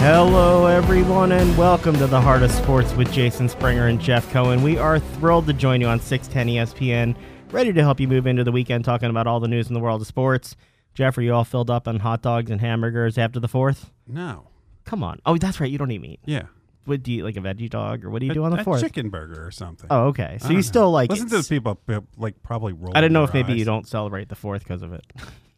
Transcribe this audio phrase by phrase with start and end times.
[0.00, 4.62] Hello, everyone, and welcome to the Heart of Sports with Jason Springer and Jeff Cohen.
[4.62, 7.14] We are thrilled to join you on 610 ESPN,
[7.50, 9.80] ready to help you move into the weekend talking about all the news in the
[9.80, 10.56] world of sports.
[10.94, 13.90] Jeff, are you all filled up on hot dogs and hamburgers after the fourth?
[14.06, 14.48] No.
[14.86, 15.20] Come on.
[15.26, 15.70] Oh, that's right.
[15.70, 16.20] You don't eat meat.
[16.24, 16.44] Yeah.
[16.86, 18.60] What do you eat like a veggie dog, or what do you do on the
[18.60, 18.80] a fourth?
[18.80, 19.86] chicken burger or something.
[19.90, 20.38] Oh, okay.
[20.40, 20.90] So you don't still know.
[20.92, 21.10] like?
[21.10, 21.78] Listen to those people
[22.16, 22.96] like probably rolling.
[22.96, 25.04] I didn't know if maybe you don't celebrate the fourth because of it.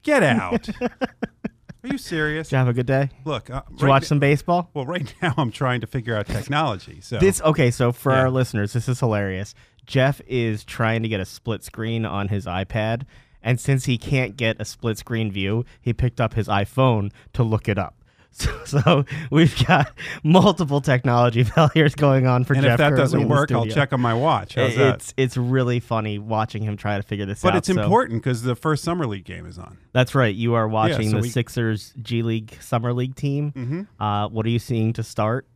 [0.03, 0.69] Get out.
[1.85, 2.49] Are you serious?
[2.49, 3.11] Did you have a good day?
[3.25, 4.71] Look, uh, Did you right watch some baseball?
[4.73, 7.01] Well, right now I'm trying to figure out technology.
[7.01, 8.21] So This okay, so for Yeah.
[8.21, 9.55] our listeners, this is hilarious.
[9.85, 13.03] Jeff is trying to get a split screen on his iPad,
[13.43, 17.43] and since he can't get a split screen view, he picked up his iPhone to
[17.43, 17.97] look it up.
[18.33, 19.93] So, so we've got
[20.25, 22.73] multiple technology failures going on for and Jeff.
[22.73, 24.55] if that doesn't work, I'll check on my watch.
[24.55, 24.95] How's that?
[24.95, 27.51] It's it's really funny watching him try to figure this out.
[27.51, 29.77] But it's so- important because the first summer league game is on.
[29.93, 30.35] That's right.
[30.35, 33.53] You are watching so the we- Sixers G League Summer League team.
[33.53, 34.03] Mm-hmm.
[34.03, 35.47] Uh, what are you seeing to start?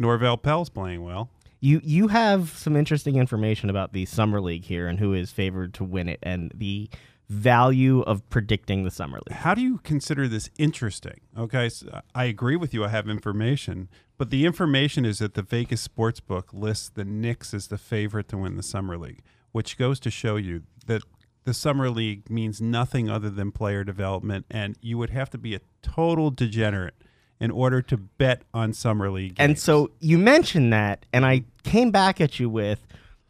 [0.00, 1.30] Norvel Pelle's playing well.
[1.60, 5.74] You you have some interesting information about the summer league here and who is favored
[5.74, 6.88] to win it and the
[7.28, 9.36] value of predicting the summer league.
[9.38, 11.20] How do you consider this interesting?
[11.36, 12.84] Okay, so I agree with you.
[12.84, 17.52] I have information, but the information is that the Vegas sports book lists the Knicks
[17.52, 19.20] as the favorite to win the Summer League,
[19.52, 21.02] which goes to show you that
[21.44, 25.54] the Summer League means nothing other than player development, and you would have to be
[25.54, 26.94] a total degenerate
[27.40, 29.36] in order to bet on Summer League.
[29.38, 32.86] And so you mentioned that, and I came back at you with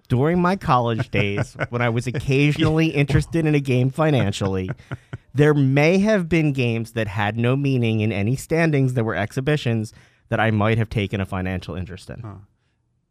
[0.08, 4.70] during my college days when I was occasionally interested in a game financially.
[5.34, 9.92] There may have been games that had no meaning in any standings that were exhibitions
[10.30, 12.40] that I might have taken a financial interest in.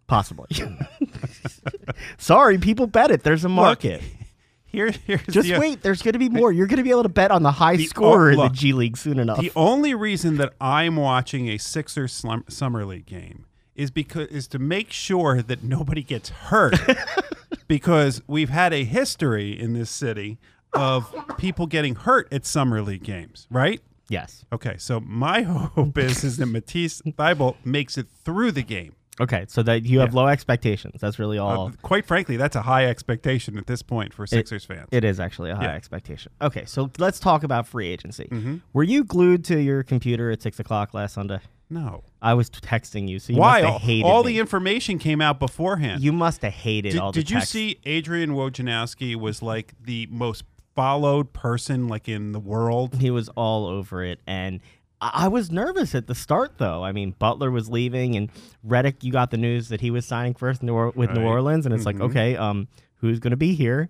[0.08, 0.48] Possibly.
[2.17, 3.23] Sorry, people bet it.
[3.23, 4.02] There's a market.
[4.66, 6.52] here, here's Just the, wait, there's going to be more.
[6.52, 8.50] You're going to be able to bet on the high The- scorer oh, in the
[8.50, 9.39] G League soon enough.
[9.39, 13.47] The only reason that I'm watching a Sixers slum- summer league game
[13.78, 16.75] is because is to make sure that nobody gets hurt
[17.67, 20.38] because we've had a history in this city
[20.73, 23.82] of people getting hurt at summer league games, right?
[24.10, 24.45] yes.
[24.52, 25.42] Okay, so my
[25.76, 28.95] hope is is that Matisse Thybulle makes it through the game.
[29.20, 30.22] Okay, so that you have Yeah.
[30.22, 31.02] low expectations.
[31.02, 31.67] That's really all.
[31.67, 34.88] Uh, quite frankly, that's a high expectation at this point for Sixers fans.
[34.92, 35.73] It is actually a high Yeah.
[35.73, 36.32] expectation.
[36.42, 38.28] Okay, so let's talk about free agency.
[38.32, 38.58] Mm-hmm.
[38.73, 41.39] Were you glued to your computer at six o'clock last Sunday?
[41.70, 42.04] no.
[42.22, 43.61] I was texting you, so you Why?
[43.61, 44.33] must All, have hated all me.
[44.33, 46.02] the information came out beforehand.
[46.02, 47.23] you must have hated Did, all the time.
[47.26, 50.44] did you see Adrian Wojnarowski was like the most
[50.76, 52.95] followed person like in the world?
[52.99, 54.61] He was all over it, and
[55.00, 56.84] I was nervous at the start, though.
[56.84, 58.32] I mean, Butler was leaving, and
[58.64, 59.04] Reddick.
[59.04, 61.76] You got the news that he was signing first New or- with New Orleans, and
[61.76, 62.10] it's like, Mhm.
[62.10, 63.90] okay, um, who's going to be here?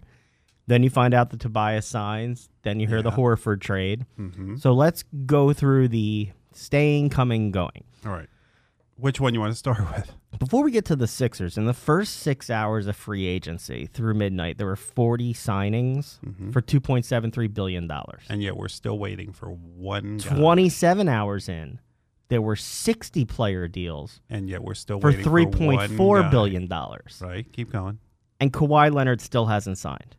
[0.68, 2.50] Then you find out that Tobias signs.
[2.64, 4.06] Then you hear the Horford trade.
[4.20, 4.58] Mm-hmm.
[4.58, 7.86] So let's go through the staying, coming, going.
[8.06, 8.28] All right.
[8.98, 10.12] Which one you want to start with?
[10.40, 14.14] Before we get to the Sixers, in the first six hours of free agency through
[14.16, 16.52] midnight, there were 40 signings Mhm.
[16.52, 17.90] for $2.73 billion.
[18.30, 20.36] And yet we're still waiting for one guy.
[20.38, 21.80] 27 hours in,
[22.30, 25.50] there were 60 player deals And yet we're still for waiting for one
[25.90, 26.30] $3.4 guy.
[26.30, 26.68] billion.
[26.68, 27.22] dollars.
[27.24, 27.52] Right?
[27.54, 28.00] Keep going.
[28.40, 30.16] And Kawhi Leonard still hasn't signed.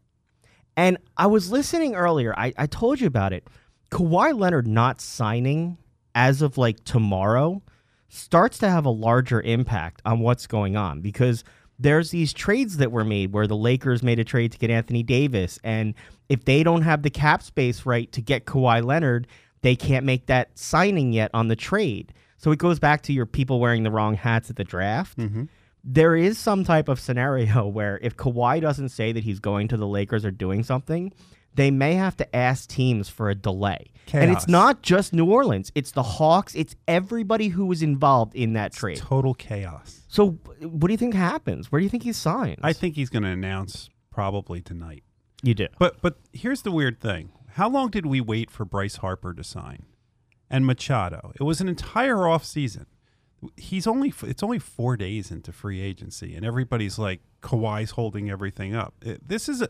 [0.77, 3.47] And I was listening earlier, I, I told you about it.
[3.91, 5.79] Kawhi Leonard not signing
[6.15, 7.63] as of like tomorrow
[8.09, 11.45] starts to have a larger impact on what's going on because
[11.79, 15.03] there's these trades that were made where the Lakers made a trade to get Anthony
[15.03, 15.59] Davis.
[15.63, 15.95] And
[16.29, 19.27] if they don't have the cap space right to get Kawhi Leonard,
[19.63, 22.13] they can't make that signing yet on the trade.
[22.37, 25.45] So it goes back to your people wearing the wrong hats at the draft Mm-hmm.
[25.85, 29.77] there is some type of scenario where if Kawhi doesn't say that he's going to
[29.77, 31.13] the Lakers or doing something,
[31.55, 33.91] they may have to ask teams for a delay.
[34.13, 38.55] And it's not just New Orleans, it's the Hawks, it's everybody who was involved in
[38.55, 38.97] that trade.
[38.97, 40.01] Total chaos.
[40.09, 41.71] So, what do you think happens?
[41.71, 42.59] Where do you think he signs?
[42.63, 45.03] I think he's going to announce probably tonight.
[45.43, 45.69] you do.
[45.79, 47.33] But but here's the weird thing.
[47.53, 49.83] How long did we wait for Bryce Harper to sign?
[50.49, 51.33] And Machado.
[51.39, 52.87] It was an entire off season.
[53.57, 58.75] He's only it's only 4 days into free agency and everybody's like Kawhi's holding everything
[58.75, 58.95] up.
[59.05, 59.69] It- this is a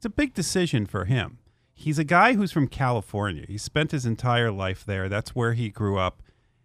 [0.00, 1.40] it's a big decision for him.
[1.74, 3.44] He's a guy who's from California.
[3.46, 5.10] He spent his entire life there.
[5.10, 6.22] That's where he grew up.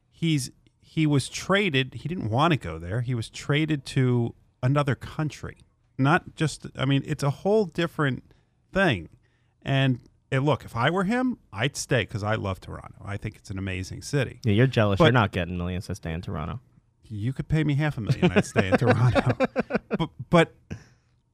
[0.09, 1.95] He's he was traded.
[1.95, 3.01] He didn't want to go there.
[3.01, 4.33] He was traded to
[4.63, 5.57] another country.
[5.97, 8.23] Not just I mean, it's a whole different
[8.71, 9.09] thing.
[9.63, 9.99] And,
[10.31, 13.01] and look, if I were him, I'd stay because I love Toronto.
[13.03, 14.39] I think it's an amazing city.
[14.45, 14.97] Yeah, you're jealous.
[14.99, 16.61] But- you're not getting millions to stay in Toronto.
[17.03, 19.33] You could pay me half a million, I'd stay in Toronto.
[19.97, 20.55] But, but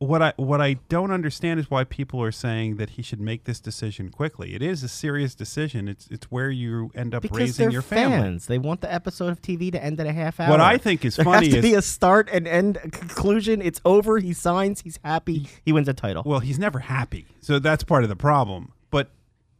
[0.01, 3.44] what I what I don't understand is why people are saying that he should make
[3.44, 4.56] this decision quickly.
[4.56, 5.88] It is a serious decision.
[5.88, 8.18] It's it's where you end up Because raising they're your family.
[8.18, 8.48] fans.
[8.48, 10.50] They want the episode of TV to end at a half hour.
[10.50, 13.62] What I think is there funny has to is be a start and end conclusion.
[13.62, 14.18] It's over.
[14.18, 14.81] He signs.
[14.81, 15.48] He's happy.
[15.63, 16.24] He wins a title.
[16.25, 18.74] well, he's never happy, so that's part of the problem.
[18.89, 19.12] But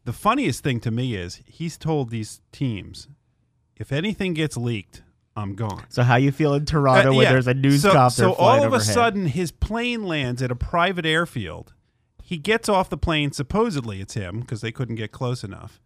[0.06, 3.08] the funniest thing to me is he's told these teams,
[3.78, 5.04] if anything gets leaked,
[5.36, 5.86] I'm gone.
[5.90, 8.64] so how you feel in Toronto Uh, when there's a news so, copter So all
[8.64, 11.74] of a sudden, his plane lands at a private airfield.
[12.22, 13.32] He gets off the plane.
[13.32, 15.80] Supposedly, it's him because they couldn't get close enough.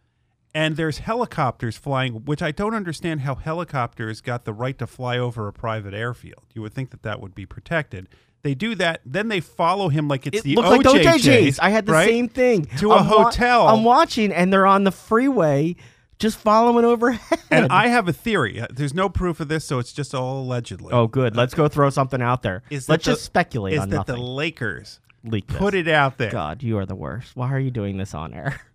[0.54, 5.18] And there's helicopters flying, which I don't understand how helicopters got the right to fly
[5.18, 6.44] over a private airfield.
[6.54, 8.08] You would think that that would be protected.
[8.42, 11.24] They do that, then they follow him like it's It the OJ like the chase,
[11.24, 11.60] chase.
[11.60, 12.08] I had the right?
[12.08, 12.66] same thing.
[12.78, 13.68] To a I'm wa- hotel.
[13.68, 15.76] I'm watching, and they're on the freeway,
[16.20, 17.40] just following overhead.
[17.52, 18.60] And I have a theory.
[18.62, 20.92] Uh, There's no proof of this, so it's just all allegedly.
[20.94, 21.36] oh, good.
[21.36, 22.64] Let's go throw something out there.
[22.70, 24.16] Is Let's the- just speculate is on that nothing.
[24.16, 25.58] the Lakers Leak this.
[25.58, 26.32] put it out there?
[26.32, 27.36] God, you are the worst.
[27.36, 28.62] Why are you doing this on air?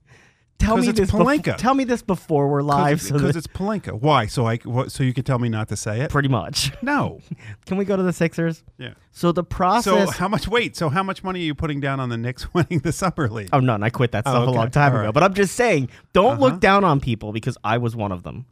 [0.60, 1.10] Tell me this.
[1.10, 1.56] Pelinka.
[1.56, 4.00] tell me this before we're live, so because that- it's Pelinka.
[4.00, 4.26] Why?
[4.26, 6.10] So I what, so you can tell me not to say it?
[6.10, 6.70] pretty much.
[6.82, 7.20] No.
[7.66, 8.62] Can we go to the Sixers?
[8.78, 8.94] Yeah.
[9.10, 10.06] So the process.
[10.08, 10.46] So how much?
[10.46, 10.76] Wait.
[10.76, 13.48] So how much money are you putting down on the Knicks winning the summer league?
[13.52, 13.82] oh none.
[13.82, 15.10] I quit that Oh, stuff a long time ago.
[15.12, 16.40] But I'm just saying, don't Uh-huh.
[16.40, 18.46] look down on people because I was one of them.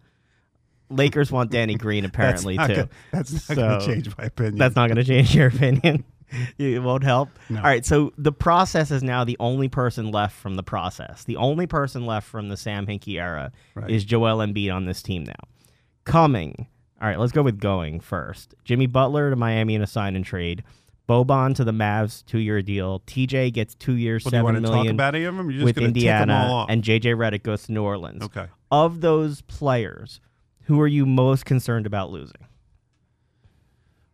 [0.91, 2.75] Lakers want Danny Green apparently that's too.
[2.75, 4.57] Gonna, that's not going to change my opinion.
[4.57, 6.05] That's not going to change your opinion.
[6.59, 7.29] it won't help.
[7.49, 7.59] No.
[7.59, 7.85] All right.
[7.85, 11.25] So the process is now the only person left from the process.
[11.25, 13.91] The only person left from the Sam Hinkie era Right.
[13.91, 15.35] is Joel Embiid on this team now.
[16.05, 16.67] Coming.
[17.01, 17.19] All right.
[17.19, 18.55] Let's go with going first.
[18.65, 20.65] Jimmy Butler to Miami in a sign and trade.
[21.09, 23.01] Boban to the Mavs, two year deal.
[23.07, 25.47] TJ gets two years, Well, seven want to talk about any of them?
[25.51, 26.69] You're just with going to tick them all Indiana, off.
[26.69, 28.23] and JJ Redick goes to New Orleans.
[28.25, 28.47] okay.
[28.71, 30.21] Of those players,
[30.65, 32.45] who are you most concerned about losing?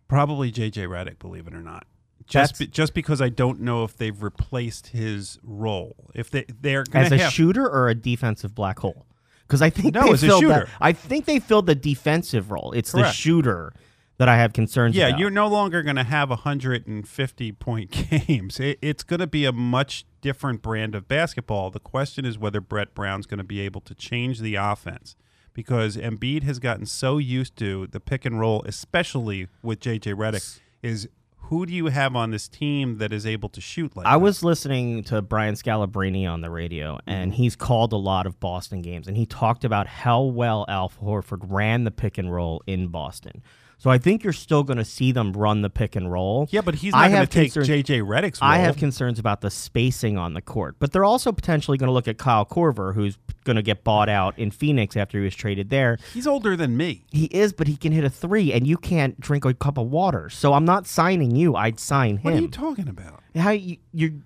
[0.07, 1.87] Probably JJ Redick, believe it or not.
[2.27, 6.11] Just be, just because I don't know if they've replaced his role.
[6.15, 9.07] If they they're as a have shooter or a defensive black hole?
[9.47, 10.55] Because I think No, they as a filled shooter.
[10.65, 10.69] that.
[10.81, 12.73] I think they filled the defensive role.
[12.73, 13.73] It's the shooter
[14.17, 15.19] that I have concerns Yeah, about.
[15.19, 18.59] you're no longer going to have 150 point games.
[18.61, 21.71] It, it's going to be a much different brand of basketball.
[21.71, 25.15] The question is whether Brett Brown's going to be able to change the offense
[25.53, 30.61] because Embiid has gotten so used to the pick and roll, especially with JJ Redick.
[30.83, 31.09] Is
[31.49, 34.21] who do you have on this team that is able to shoot like I that?
[34.21, 37.43] was listening to Brian Scalabrine on the radio, and Mm-hmm.
[37.43, 41.41] he's called a lot of Boston games, and he talked about how well Al Horford
[41.49, 43.43] ran the pick and roll in Boston.
[43.79, 46.49] So I think you're still going to see them run the pick and roll.
[46.51, 48.51] Yeah, but he's not going to take concerns- JJ Redick's role.
[48.51, 51.93] I have concerns about the spacing on the court, but they're also potentially going to
[51.93, 55.35] look at Kyle Korver, who's going to get bought out in Phoenix after he was
[55.35, 55.99] traded there.
[56.13, 57.05] He's older than me.
[57.11, 59.91] He is, but he can hit a three, and you can't drink a cup of
[59.91, 60.31] water.
[60.31, 61.55] So I'm not signing you.
[61.55, 62.23] I'd sign him.
[62.23, 63.23] What are you talking about?
[63.37, 63.79] How you?
[63.93, 64.23] you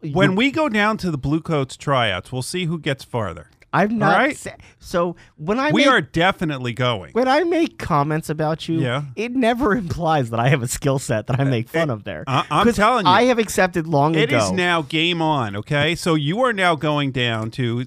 [0.00, 3.50] When we go down to the Blue Coats tryouts, we'll see who gets farther.
[3.72, 4.16] I'm not.
[4.16, 4.36] right.
[4.36, 7.12] sa- so when I we make, are definitely going.
[7.12, 9.02] when I make comments about you, Yeah.
[9.14, 12.04] it never implies that I have a skill set that I uh, make fun of
[12.04, 12.24] there.
[12.26, 13.12] I- I'm 'Cause telling you.
[13.12, 14.36] I have accepted long It ago.
[14.38, 15.94] It is now game on, okay?
[15.94, 17.84] So you are now going down to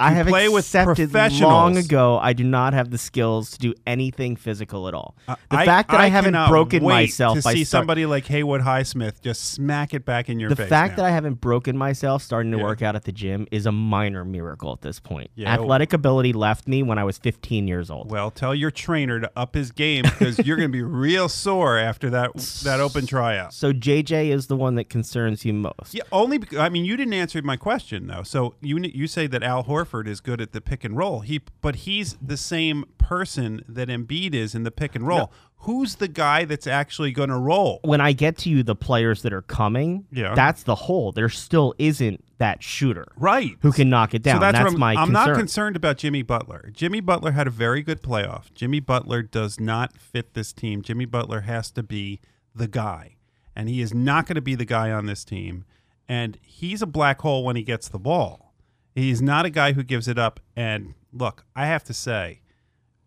[0.00, 1.52] I have play with accepted professionals.
[1.52, 2.18] long ago.
[2.18, 5.14] I do not have the skills to do anything physical at all.
[5.28, 8.26] Uh, the I- fact that I, haven't broken myself to by see start- somebody like
[8.26, 10.66] Haywood Highsmith just smack it back in your the face.
[10.66, 10.96] The fact now.
[11.02, 12.64] that I haven't broken myself starting to Yeah.
[12.64, 15.30] work out at the gym is a minor miracle at this point.
[15.34, 15.50] Yeah.
[15.56, 15.62] Oh.
[15.62, 18.10] Athletic ability left me when I was 15 years old.
[18.10, 21.76] well, tell your trainer to up his game because you're going to be real sore
[21.78, 23.52] after that that open tryout.
[23.52, 25.92] So JJ is the one that concerns you most.
[25.92, 28.22] Yeah, only because I mean you didn't answer my question though.
[28.22, 31.20] So you you say that Al Horford is good at the pick and roll.
[31.20, 35.18] He but he's the same person that Embiid is in the pick and roll.
[35.18, 35.30] No.
[35.64, 37.80] Who's the guy that's actually going to roll?
[37.82, 40.34] When I get to you, the players that are coming, Yeah.
[40.34, 41.12] that's the hole.
[41.12, 43.56] There still isn't that shooter Right.
[43.60, 44.36] who can knock it down.
[44.36, 45.12] So that's, that's I'm, my I'm concern.
[45.32, 46.70] not concerned about Jimmy Butler.
[46.72, 48.54] Jimmy Butler had a very good playoff.
[48.54, 50.80] Jimmy Butler does not fit this team.
[50.80, 52.20] Jimmy Butler has to be
[52.54, 53.16] the guy,
[53.54, 55.64] and he is not going to be the guy on this team.
[56.08, 58.49] And he's a black hole when he gets the ball.
[58.94, 60.40] He's not a guy who gives it up.
[60.56, 62.40] And look, I have to say,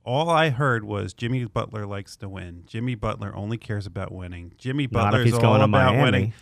[0.06, 2.64] all I heard was Jimmy Butler likes to win.
[2.68, 4.54] Jimmy Butler only cares about winning.
[4.58, 6.02] Jimmy Butler is all about Miami.
[6.04, 6.34] winning.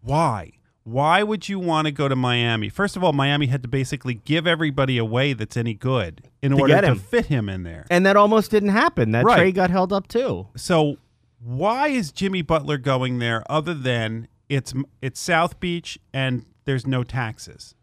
[0.00, 0.52] Why?
[0.84, 2.68] Why would you want to go to Miami?
[2.68, 6.58] First of all, Miami had to basically give everybody away that's any good in To
[6.60, 7.86] order to fit him in there.
[7.90, 9.12] And that almost didn't happen.
[9.12, 9.36] That Right.
[9.38, 10.48] trade got held up too.
[10.56, 10.98] So,
[11.40, 17.02] why is Jimmy Butler going there other than it's it's South Beach and there's no
[17.02, 17.74] taxes?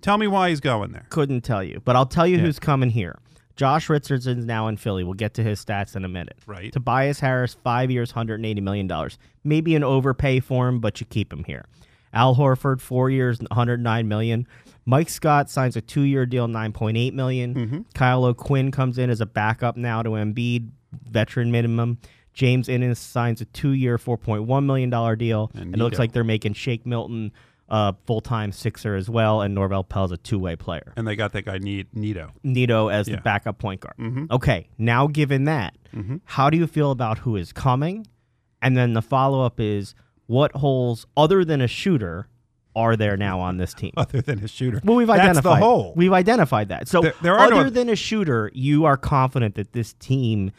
[0.00, 1.06] Tell me why he's going there.
[1.10, 2.42] Couldn't tell you, but I'll tell you Yeah.
[2.44, 3.18] who's coming here.
[3.56, 5.04] Josh Richardson's now in Philly.
[5.04, 6.38] We'll get to his stats in a minute.
[6.46, 6.72] Right.
[6.72, 8.90] Tobias Harris, five years, $180 million.
[9.44, 11.66] Maybe an overpay for him, but you keep him here.
[12.14, 14.46] Al Horford, four years, 109 million.
[14.86, 17.54] Mike Scott signs a two-year deal, 9.8 million.
[17.54, 17.80] Mm-hmm.
[17.94, 20.70] Kyle O'Quinn comes in as a backup now to Embiid,
[21.10, 21.98] veteran minimum.
[22.32, 24.88] James Ennis signs a two-year, $4.1 million
[25.18, 25.50] deal.
[25.54, 27.32] And And it looks like they're making Shake Milton
[27.70, 30.92] a full-time Sixer as well, and Norvel Pelle's a two-way player.
[30.96, 32.30] And they got that guy Neto.
[32.42, 33.16] Neto as Yeah.
[33.16, 33.94] the backup point guard.
[33.98, 34.30] Mhm.
[34.30, 36.20] Okay, now given that, Mhm.
[36.24, 38.06] how do you feel about who is coming?
[38.60, 39.94] And then the follow up is
[40.26, 42.26] what holes other than a shooter
[42.76, 43.90] are there now on this team?
[43.96, 44.80] Other than a shooter.
[44.84, 45.92] Well, we've That's identified the hole.
[45.96, 46.86] We've identified that.
[46.86, 50.52] So There- there are no- other than a shooter, you are confident that this team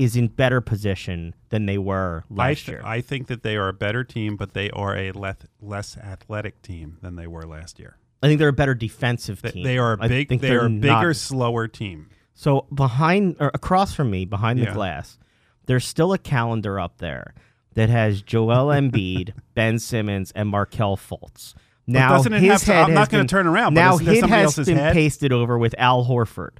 [0.00, 2.82] is in better position than they were I, last th- year.
[2.84, 6.62] I think that they are a better team, but they are a less, less athletic
[6.62, 7.96] team than they were last year.
[8.22, 9.62] I think they're a better defensive team.
[9.64, 10.28] they are a I big.
[10.28, 12.08] think They they're are a not- bigger, slower team.
[12.34, 14.74] So behind or across from me, behind the Yeah.
[14.74, 15.18] glass,
[15.66, 17.34] there's still a calendar up there
[17.74, 21.54] that has Joel Embiid, Ben Simmons, and Markelle Fultz.
[21.86, 24.10] Now doesn't it his have to- head I'm not gonna turn around, but Now there
[24.14, 24.92] his somebody has been head?
[24.94, 26.56] pasted over with Al Horford.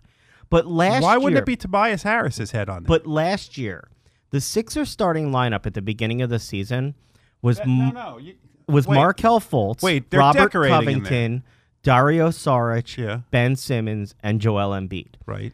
[0.50, 2.82] But last Why wouldn't year, it be Tobias Harris's head on?
[2.84, 3.88] But last year,
[4.30, 6.94] the Sixers starting lineup at the beginning of the season
[7.40, 8.18] was m- no.
[8.18, 8.34] You,
[8.68, 8.96] was wait.
[8.96, 10.94] Markelle Fultz, Wait, Robert decorating in there.
[10.94, 11.44] Covington,
[11.82, 13.20] Dario Saric, Yeah.
[13.30, 15.14] Ben Simmons, and Joel Embiid.
[15.26, 15.52] Right.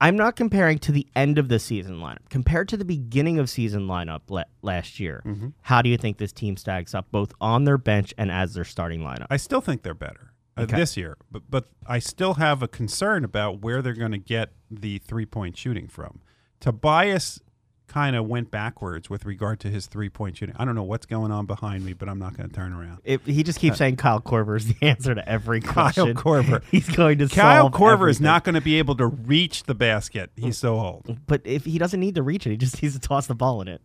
[0.00, 2.28] I'm not comparing to the end of the season lineup.
[2.28, 5.48] Compared to the beginning of season lineup la- last year, Mm-hmm.
[5.62, 8.64] how do you think this team stacks up both on their bench and as their
[8.64, 9.26] starting lineup?
[9.30, 10.76] I still think they're better uh, Okay.
[10.76, 14.50] this year, but but I still have a concern about where they're going to get
[14.70, 16.20] the three point shooting from.
[16.60, 17.40] Tobias
[17.88, 20.56] kind of went backwards with regard to his three point shooting.
[20.58, 22.98] I don't know what's going on behind me, but I'm not going to turn around.
[23.04, 26.14] It- he just keeps saying Kyle Korver is the answer to every Kyle question.
[26.16, 26.62] Korver.
[26.70, 30.30] He's going to Kyle Korver is not going to be able to reach the basket.
[30.36, 31.18] He's so old.
[31.26, 33.60] But if he doesn't need to reach it, he just needs to toss the ball
[33.60, 33.80] in it.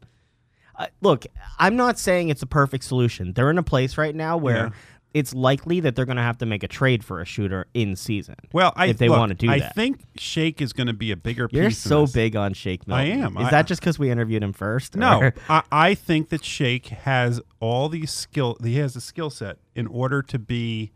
[0.76, 1.28] Uh, look,
[1.60, 3.34] I'm not saying it's a perfect solution.
[3.34, 4.70] They're in a place right now where Yeah.
[5.14, 7.96] It's likely that they're going to have to make a trade for a shooter in
[7.96, 8.36] season.
[8.54, 9.76] Well, I, if they look, want to do I that.
[9.76, 11.58] think Shake is going to be a bigger piece.
[11.58, 13.36] You're so big on Shake I am.
[13.38, 14.96] Is I- that just because we interviewed him first?
[14.96, 18.56] No, I, I think that Shake has all these skill.
[18.64, 20.92] He has a skill set in order to be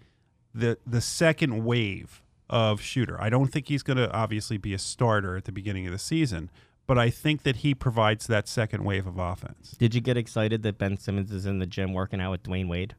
[0.53, 3.19] the the second wave of shooter.
[3.21, 5.99] I don't think he's going to obviously be a starter at the beginning of the
[5.99, 6.49] season,
[6.87, 9.71] but I think that he provides that second wave of offense.
[9.77, 12.69] Did you get excited that Ben Simmons is in the gym working out with Dwyane
[12.69, 12.95] Wade?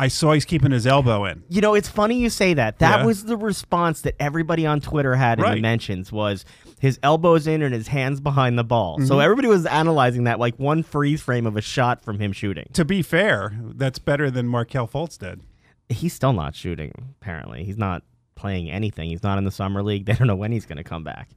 [0.00, 1.42] I saw he's keeping his elbow in.
[1.48, 2.78] You know, it's funny you say that.
[2.78, 3.04] That Yeah.
[3.06, 5.60] was the response that everybody on Twitter had in the Right.
[5.60, 6.44] mentions was
[6.78, 9.00] his elbows in and his hands behind the ball.
[9.00, 9.24] So Mhm.
[9.24, 12.68] everybody was analyzing that like one freeze frame of a shot from him shooting.
[12.74, 15.40] To be fair, that's better than Markelle Fultz did.
[15.88, 17.64] He's still not shooting, apparently.
[17.64, 18.04] He's not
[18.36, 19.08] playing anything.
[19.10, 20.04] He's not in the summer league.
[20.06, 21.30] They don't know when he's going to come back.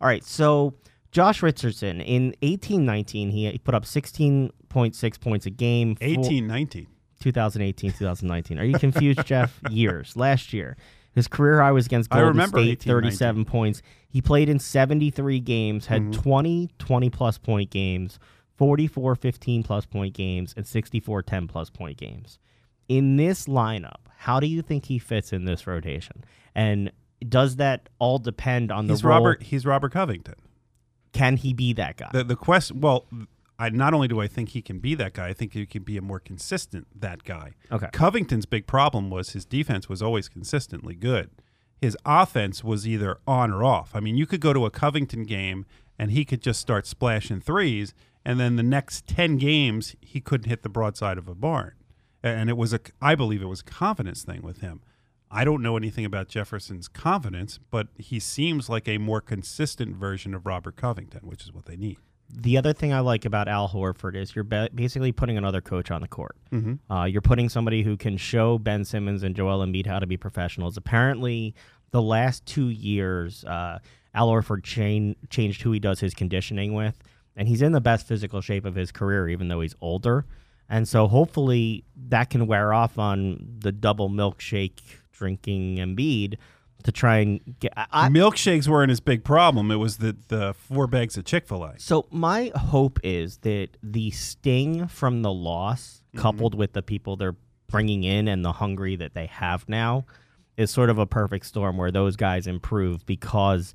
[0.00, 0.74] All right, so
[1.12, 5.94] Josh Richardson in 18-19, he he put up 16.6 points a game.
[5.94, 6.86] four- 18, 19.
[7.20, 8.58] 2018, 2019.
[8.58, 9.58] Are you confused, Jeff?
[9.70, 10.16] Years.
[10.16, 10.76] Last year.
[11.14, 13.82] His career high was against I Golden remember State, 18, 37 points.
[14.08, 16.12] He played in 73 games, had Mhm.
[16.12, 18.18] 20 20 plus point games,
[18.56, 22.38] 44 15 plus point games, and 64 10 plus point games.
[22.88, 26.24] In this lineup, how do you think he fits in this rotation?
[26.54, 26.92] And
[27.28, 29.16] does that all depend on the He's role?
[29.16, 29.42] Robert.
[29.42, 30.34] He's Robert Covington.
[31.12, 32.10] Can he be that guy?
[32.12, 32.80] The the question.
[32.80, 33.06] Well,
[33.58, 35.82] I not only do I think he can be that guy, I think he can
[35.82, 37.54] be a more consistent that guy.
[37.72, 37.88] okay.
[37.92, 41.30] Covington's big problem was his defense was always consistently good.
[41.80, 43.90] His offense was either on or off.
[43.94, 45.66] I mean, you could go to a Covington game
[45.98, 47.92] and he could just start splashing threes,
[48.24, 51.72] and then the next ten games he couldn't hit the broadside of a barn.
[52.22, 54.80] And it was a, I believe it was a confidence thing with him.
[55.30, 60.34] I don't know anything about Jefferson's confidence, but he seems like a more consistent version
[60.34, 61.98] of Robert Covington, which is what they need.
[62.30, 65.90] The other thing I like about Al Horford is you're ba- basically putting another coach
[65.90, 66.36] on the court.
[66.52, 66.92] Mm-hmm.
[66.92, 70.16] Uh, you're putting somebody who can show Ben Simmons and Joel Embiid how to be
[70.16, 70.76] professionals.
[70.76, 71.54] Apparently,
[71.90, 73.78] the last two years, uh,
[74.14, 76.98] Al Horford chain, changed who he does his conditioning with,
[77.34, 80.26] and he's in the best physical shape of his career, even though he's older.
[80.68, 84.80] And so, hopefully, that can wear off on the double milkshake
[85.12, 86.36] drinking Embiid
[86.84, 87.72] to try and get.
[87.76, 89.70] I, Milkshakes weren't his big problem.
[89.70, 91.78] It was the, the four bags of Chick fil A.
[91.78, 96.20] So my hope is that the sting from the loss, mm-hmm.
[96.20, 97.36] coupled with the people they're
[97.68, 100.04] bringing in and the hungry that they have now,
[100.56, 103.74] is sort of a perfect storm where those guys improve because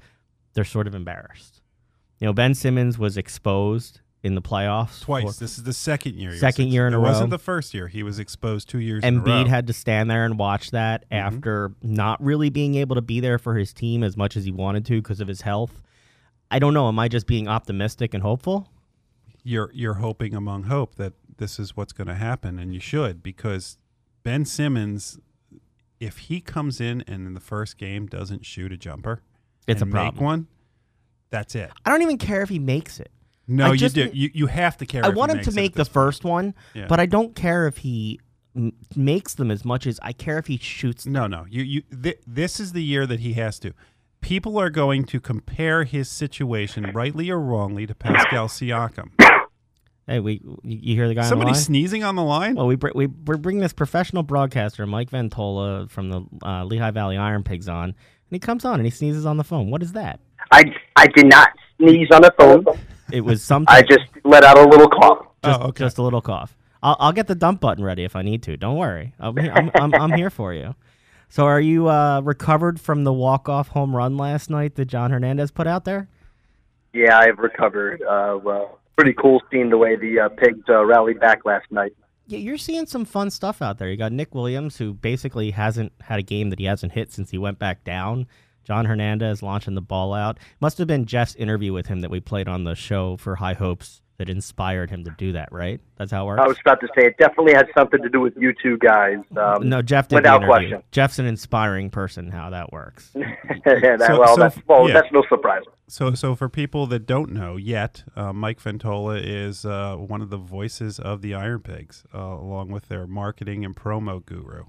[0.53, 1.61] they're sort of embarrassed.
[2.19, 5.01] You know, Ben Simmons was exposed in the playoffs.
[5.01, 5.37] Twice.
[5.37, 6.33] This is the second year.
[6.37, 7.05] Second year in it a row.
[7.05, 7.87] It wasn't the first year.
[7.89, 9.25] He was exposed two years in a row.
[9.25, 11.13] Embiid had to stand there and watch that Mm-hmm.
[11.35, 14.51] after not really being able to be there for his team as much as he
[14.51, 15.81] wanted to because of his health.
[16.49, 16.87] I don't know.
[16.87, 18.69] Am I just being optimistic and hopeful?
[19.45, 23.21] you're you're hoping among hope that this is what's going to happen, and you should
[23.21, 23.77] because
[24.23, 25.19] Ben Simmons,
[25.99, 29.21] if he comes in and in the first game doesn't shoot a jumper,
[29.67, 30.23] It's and a make problem.
[30.23, 30.47] one,
[31.29, 31.71] that's it.
[31.83, 33.11] I don't even care if he makes it.
[33.47, 34.09] No, I you just- do.
[34.13, 35.03] You you have to care.
[35.03, 35.93] I if he want him makes to make the point.
[35.93, 36.85] first one, Yeah.
[36.87, 38.19] but I don't care if he
[38.55, 41.05] m- makes them as much as I care if he shoots.
[41.05, 41.45] No, no.
[41.49, 41.81] You you.
[42.03, 43.73] Th- this is the year that he has to.
[44.21, 49.09] People are going to compare his situation, rightly or wrongly, to Pascal Siakam.
[50.07, 51.63] Hey, we you you hear the guy Somebody on the line?
[51.63, 52.55] sneezing on the line.
[52.55, 56.91] Well, we br- we we're bringing this professional broadcaster, Mike Ventola from the uh, Lehigh
[56.91, 57.95] Valley IronPigs, on, and
[58.29, 59.69] he comes on and he sneezes on the phone.
[59.69, 60.19] What is that?
[60.51, 60.63] I,
[60.97, 62.65] I did not sneeze on the phone.
[63.11, 63.73] It was something.
[63.73, 65.27] I just let out a little cough.
[65.43, 65.83] just, oh, okay.
[65.83, 66.55] just a little cough.
[66.81, 68.57] I'll, I'll get the dump button ready if I need to.
[68.57, 69.13] Don't worry.
[69.19, 70.75] I'll be, I'm, I'm, I'm here for you.
[71.29, 75.11] So, are you uh, recovered from the walk off home run last night that John
[75.11, 76.07] Hernandez put out there?
[76.93, 78.03] Yeah, I've recovered.
[78.03, 81.93] Uh, well, pretty cool seeing the way the uh, pigs uh, rallied back last night.
[82.27, 83.89] Yeah, you're seeing some fun stuff out there.
[83.89, 87.31] You got Nick Williams, who basically hasn't had a game that he hasn't hit since
[87.31, 88.27] he went back down.
[88.63, 90.39] John Hernandez launching the ball out.
[90.61, 93.53] Must have been Jeff's interview with him that we played on the show for High
[93.53, 95.81] Hopes that inspired him to do that, right?
[95.97, 96.41] That's how it works.
[96.43, 99.17] I was about to say it definitely had something to do with you two guys.
[99.35, 100.69] Um, no, Jeff did without the interview.
[100.69, 100.83] question.
[100.91, 102.29] Jeff's an inspiring person.
[102.31, 103.09] How that works.
[103.15, 104.93] that, So- well, so- that's well, yeah.
[104.93, 105.63] that's no surprise.
[105.87, 110.29] So, so for people that don't know yet, uh, Mike Ventola is uh, one of
[110.29, 114.63] the voices of the IronPigs, uh, along with their marketing and promo guru.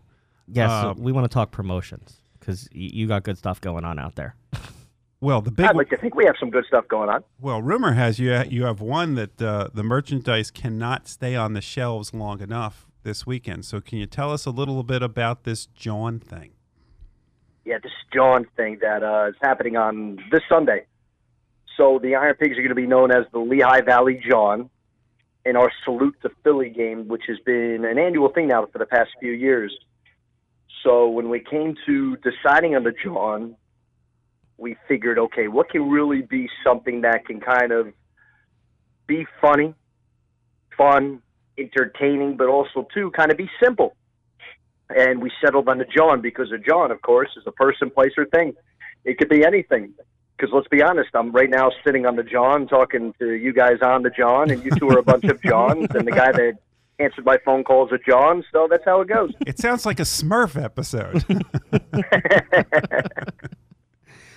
[0.49, 4.17] Yes, Uh, we want to talk promotions because you got good stuff going on out
[4.17, 4.35] there.
[5.21, 7.25] Well, the big I'd like to think we have some good stuff going on.
[7.41, 11.63] well rumor has you you have one that uh, the merchandise cannot stay on the
[11.63, 13.65] shelves long enough this weekend.
[13.65, 16.51] So, can you tell us a little bit about this Jawn thing?
[17.65, 20.85] Yeah, this Jawn thing that uh, is happening on this Sunday.
[21.77, 24.71] So the IronPigs are going to be known as the Lehigh Valley Jawn
[25.45, 28.87] in our Salute to Philly game, which has been an annual thing now for the
[28.87, 29.77] past few years.
[30.83, 33.57] So when we came to deciding on the Jawn,
[34.57, 37.93] we figured, okay, what can really be something that can kind of
[39.07, 39.75] be funny,
[40.77, 41.21] fun,
[41.59, 43.97] entertaining, but also too kind of be simple
[44.91, 48.13] and we settled on the Jawn because a Jawn, of course, is a person, place,
[48.17, 48.55] or thing.
[49.05, 49.95] It could be anything.
[50.37, 53.79] Because let's be honest, I'm right now sitting on the Jawn, talking to you guys
[53.83, 56.59] on the Jawn, and you two are a bunch of Jawns, and the guy that
[56.99, 58.45] answered my phone calls is a Jawn.
[58.53, 59.33] So that's how it goes.
[59.47, 61.25] It sounds like a Smurf episode.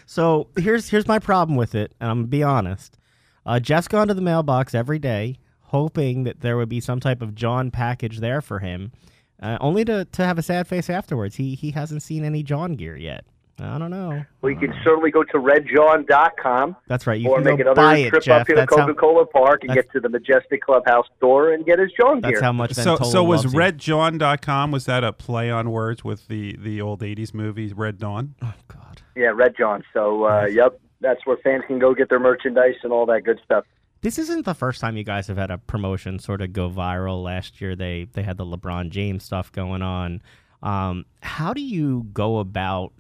[0.09, 2.97] So here's here's my problem with it, and I'm gonna be honest.
[3.45, 7.21] Uh, Jeff's gone to the mailbox every day, hoping that there would be some type
[7.21, 8.93] of Jawn package there for him,
[9.41, 11.35] uh, only to, to have a sad face afterwards.
[11.35, 13.25] He he hasn't seen any Jawn gear yet.
[13.59, 14.23] I don't know.
[14.41, 17.19] well, you can certainly go to redjawn.com That's right.
[17.19, 18.41] You or can make go another buy it, trip Jeff.
[18.41, 21.65] up here to That's how, Coca-Cola Park and get to the Majestic Clubhouse door and
[21.65, 22.41] get his Jawn that's gear.
[22.41, 22.73] how much.
[22.73, 23.59] so, so was loves you.
[23.59, 24.71] RedJawn.com?
[24.71, 28.35] Was that a play on words with the the old '80s movie Red Dawn?
[28.41, 29.01] Oh God.
[29.15, 29.83] yeah, Red Jawn.
[29.93, 33.39] So, uh, yep, that's where fans can go get their merchandise and all that good
[33.43, 33.65] stuff.
[34.01, 37.23] This isn't the first time you guys have had a promotion sort of go viral.
[37.23, 40.21] Last year they they had the LeBron James stuff going on.
[40.61, 42.93] Um, how do you go about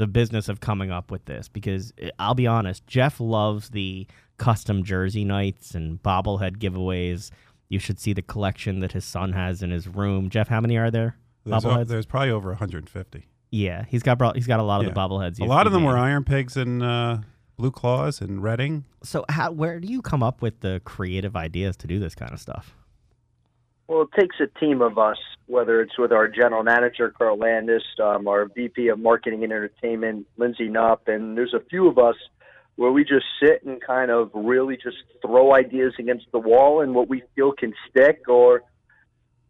[0.00, 1.46] the business of coming up with this?
[1.48, 4.06] Because eh, I'll be honest, Jeff loves the
[4.38, 7.30] custom jersey nights and bobblehead giveaways.
[7.68, 10.28] You should see the collection that his son has in his room.
[10.30, 11.16] Jeff, how many are there?
[11.44, 13.26] There's, o- there's probably over 150.
[13.52, 14.92] Yeah, he's got he's got a lot of Yeah.
[14.94, 15.40] the bobbleheads.
[15.40, 15.94] A lot of them were.
[15.94, 17.18] IronPigs and uh,
[17.56, 18.84] Blue Claws and Reading.
[19.02, 22.32] So how where do you come up with the creative ideas to do this kind
[22.32, 22.74] of stuff?
[23.90, 25.16] Well, it takes a team of us,
[25.48, 30.28] whether it's with our general manager, Carl Landes, um, our VP of Marketing and Entertainment,
[30.36, 32.14] Lindsay Knupp, and there's a few of us
[32.76, 36.94] where we just sit and kind of really just throw ideas against the wall and
[36.94, 38.62] what we feel can stick, or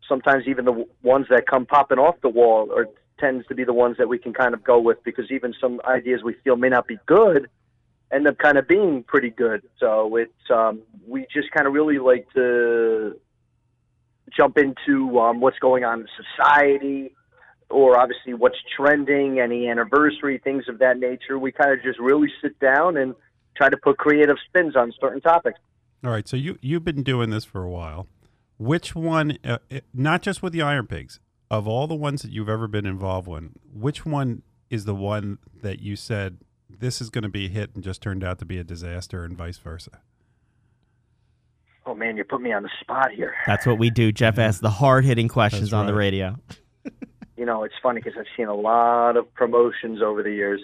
[0.08, 2.86] sometimes even the ones that come popping off the wall or
[3.18, 5.82] tends to be the ones that we can kind of go with because even some
[5.86, 7.50] ideas we feel may not be good
[8.10, 9.62] end up kind of being pretty good.
[9.78, 13.20] So it's um, we just kind of really like to
[14.36, 17.14] jump into um, what's going on in society
[17.70, 21.38] or obviously what's trending, any anniversary, things of that nature.
[21.38, 23.14] We kind of just really sit down and
[23.56, 25.58] try to put creative spins on certain topics.
[26.04, 28.06] All right, so you you've been doing this for a while.
[28.58, 29.58] Which one, uh,
[29.94, 31.18] not just with the IronPigs,
[31.50, 35.38] of all the ones that you've ever been involved in, which one is the one
[35.62, 36.38] that you said
[36.68, 39.24] this is going to be a hit and just turned out to be a disaster,
[39.24, 40.00] and vice versa?
[41.86, 43.34] Oh man, you put me on the spot here.
[43.46, 44.12] That's what we do.
[44.12, 46.36] Jeff asks the hard hitting questions That's on the radio.
[47.36, 50.60] You know, it's funny because I've seen a lot of promotions over the years.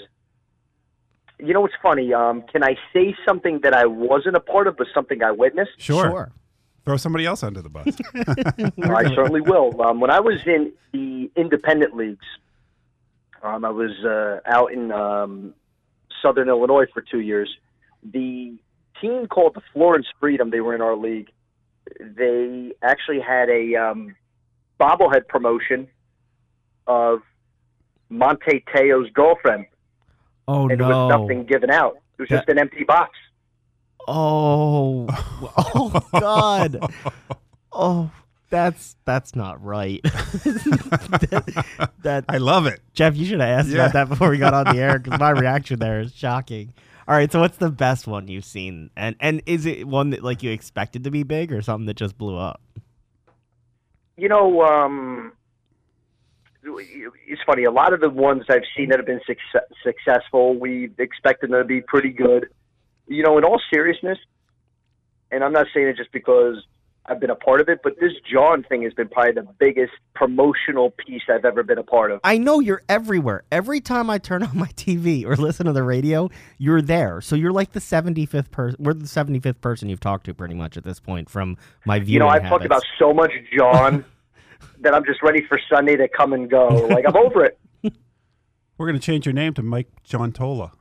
[1.38, 2.12] You know what's funny?
[2.12, 5.70] Um, can I say something that I wasn't a part of, but something I witnessed?
[5.78, 6.32] Sure.
[6.84, 7.86] Throw somebody else under the bus.
[8.14, 9.80] I certainly will.
[9.80, 12.26] Um, when I was in the independent leagues,
[13.42, 15.54] um, I was uh, out in um,
[16.20, 17.48] Southern Illinois for two years.
[18.04, 18.54] The
[19.00, 21.30] team called the Florence Freedom, they were in our league.
[22.00, 24.16] They actually had a um,
[24.80, 25.88] bobblehead promotion
[26.86, 27.20] of
[28.10, 29.66] Manti Te'o's girlfriend,
[30.48, 30.84] Oh and no!
[30.84, 31.96] it was nothing given out.
[32.18, 33.12] It was just an empty box.
[34.08, 35.06] Oh,
[35.74, 36.78] oh God!
[37.72, 38.10] Oh,
[38.50, 40.00] that's that's not right.
[40.04, 41.64] that,
[42.02, 42.80] that- I love it.
[42.94, 43.76] Jeff, you should have asked Yeah.
[43.86, 46.72] about that before we got on the air because my reaction there is shocking.
[47.08, 50.24] All right, so what's the best one you've seen, and and is it one that
[50.24, 52.60] like you expected to be big or something that just blew up?
[54.16, 55.32] you know, um,
[56.62, 57.64] it's funny.
[57.64, 61.60] A lot of the ones I've seen that have been success- successful, we expected them
[61.60, 62.48] to be pretty good.
[63.06, 64.18] You know, in all seriousness,
[65.30, 66.56] and I'm not saying it just because
[67.08, 69.92] I've been a part of it, but this Jawn thing has been probably the biggest
[70.14, 72.20] promotional piece I've ever been a part of.
[72.24, 73.44] I know you're everywhere.
[73.52, 77.20] Every time I turn on my TV or listen to the radio, you're there.
[77.20, 78.76] So you're like the 75th person.
[78.82, 82.12] We're the 75th person you've talked to pretty much at this point from my viewing
[82.14, 82.50] You know, I've habits.
[82.50, 84.04] talked about so much Jawn
[84.80, 86.66] that I'm just ready for Sunday to come and go.
[86.90, 87.58] Like I'm over it.
[88.78, 90.72] We're going to change your name to Mike Jawn Tola.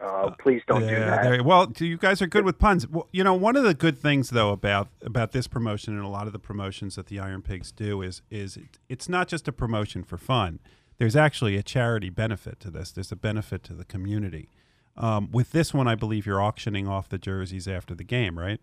[0.00, 1.22] Uh, please don't do that.
[1.24, 2.86] there- well, you guys are good with puns.
[2.88, 6.08] Well, you know, one of the good things though about about this promotion and a
[6.08, 9.52] lot of the promotions that the IronPigs do is is it, it's not just a
[9.52, 10.60] promotion for fun.
[10.98, 12.92] There's actually a charity benefit to this.
[12.92, 14.48] There's a benefit to the community.
[14.96, 18.60] Um, with this one, I believe you're auctioning off the jerseys after the game, right?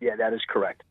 [0.00, 0.82] Yeah, that is correct.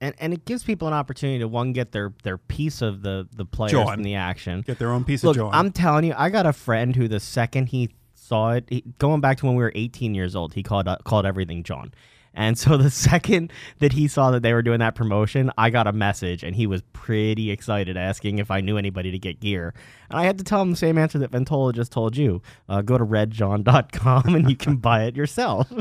[0.00, 3.28] and and it gives people an opportunity to one get their their piece of the
[3.32, 3.94] the players Jawn.
[3.94, 4.62] from the action.
[4.62, 5.50] Get their own piece Look, of Jawn.
[5.54, 7.90] I'm telling you, I got a friend who the second he
[8.26, 10.98] saw it, he, going back to when we were 18 years old, he called uh,
[11.04, 11.92] called everything Jawn.
[12.36, 15.86] And so the second that he saw that they were doing that promotion, I got
[15.86, 19.74] a message and he was pretty excited asking if I knew anybody to get gear.
[20.10, 22.42] And I had to tell him the same answer that Ventola just told you.
[22.68, 25.72] Uh, go to redjawn.com and you can buy it yourself.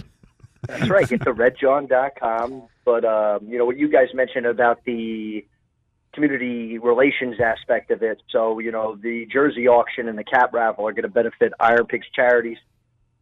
[0.67, 1.07] That's right.
[1.07, 2.63] Get to redjawn.com.
[2.85, 5.45] But, um, you know, what you guys mentioned about the
[6.15, 8.21] community relations aspect of it.
[8.31, 12.05] So, you know, the jersey auction and the cap raffle are going to benefit IronPigs
[12.15, 12.57] charities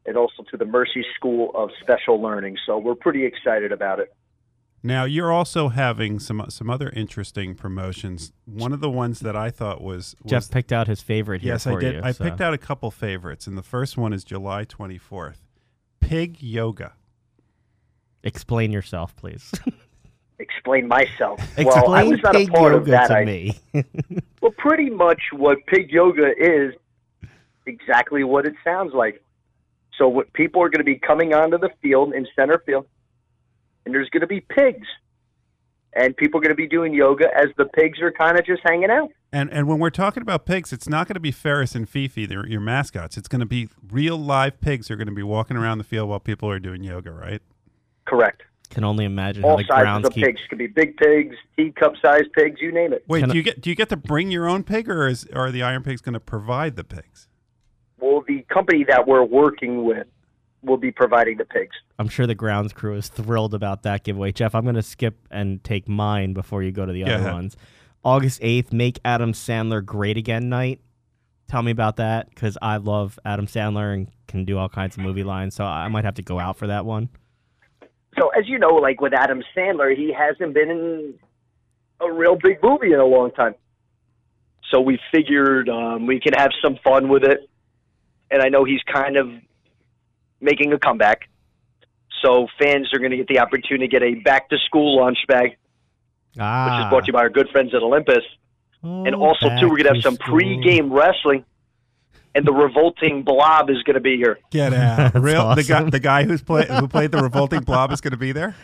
[0.06, 2.56] and also to the Mercy School of Special Learning.
[2.65, 4.13] So we're pretty excited about it.
[4.86, 8.34] Now you're also having some some other interesting promotions.
[8.45, 11.53] One of the ones that I thought was, was Jeff picked out his favorite here
[11.53, 11.95] yes, for I did.
[11.95, 12.01] you.
[12.03, 15.38] I so- picked out a couple favorites, and the first one is July 24th.
[16.01, 16.93] Pig yoga.
[18.23, 19.51] Explain yourself, please.
[20.43, 21.39] Explain myself.
[21.58, 23.08] Explain well, I was not pig a part yoga of that.
[23.08, 23.58] to I- me.
[24.41, 26.73] Well, pretty much what pig yoga is
[27.65, 29.23] exactly what it sounds like.
[29.97, 32.86] So what people are going to be coming onto the field in center field,
[33.86, 34.86] and there's going to be pigs,
[35.93, 38.62] and people are going to be doing yoga as the pigs are kind of just
[38.65, 39.12] hanging out.
[39.32, 42.27] And and when we're talking about pigs, it's not going to be FeRROUS and FeFe,
[42.27, 43.15] they're your mascots.
[43.15, 45.86] It's going to be real live pigs who are going to be walking around the
[45.86, 47.41] field while people are doing yoga, right?
[48.06, 48.43] Correct.
[48.69, 51.36] Can only imagine how All the sizes grounds of keep pigs could be big pigs,
[51.56, 53.04] teacup sized pigs, you name it.
[53.08, 55.08] Wait, Can do I- you get do you get to bring your own pig, or
[55.08, 57.28] is are the IronPigs going to provide the pigs?
[57.99, 60.08] Well, the company that we're working with
[60.63, 61.76] will be providing the pigs.
[61.99, 64.32] I'm sure the grounds crew is thrilled about that giveaway.
[64.32, 67.15] Jeff, I'm going to skip and take mine before you go to the Go other
[67.21, 67.34] ahead.
[67.34, 67.58] ones.
[68.04, 70.82] August 8th, Make Adam Sandler Great Again night.
[71.47, 75.04] Tell me about that because I love Adam Sandler and can do all kinds of
[75.04, 75.54] movie lines.
[75.56, 77.10] So I might have to go out for that one.
[78.17, 81.13] So, as you know, like with Adam Sandler, he hasn't been in
[81.99, 83.56] a real big movie in a long time.
[84.71, 87.47] So we figured um, we could have some fun with it,
[88.32, 89.30] and I know he's kind of
[90.41, 91.30] making a comeback.
[92.23, 95.17] So fans are going to get the opportunity to get a back to school lunch
[95.28, 95.58] bag,
[96.39, 96.65] Ah.
[96.65, 98.23] which is brought to you by our good friends at Olympus.
[98.84, 101.45] and Oh, also too, we're going to have some pre-game wrestling,
[102.35, 104.39] and the revolting blob is going to be here.
[104.51, 105.13] Get out!
[105.13, 108.11] That's Real the guy the guy who's play, who played the revolting blob is going
[108.11, 108.55] to be there.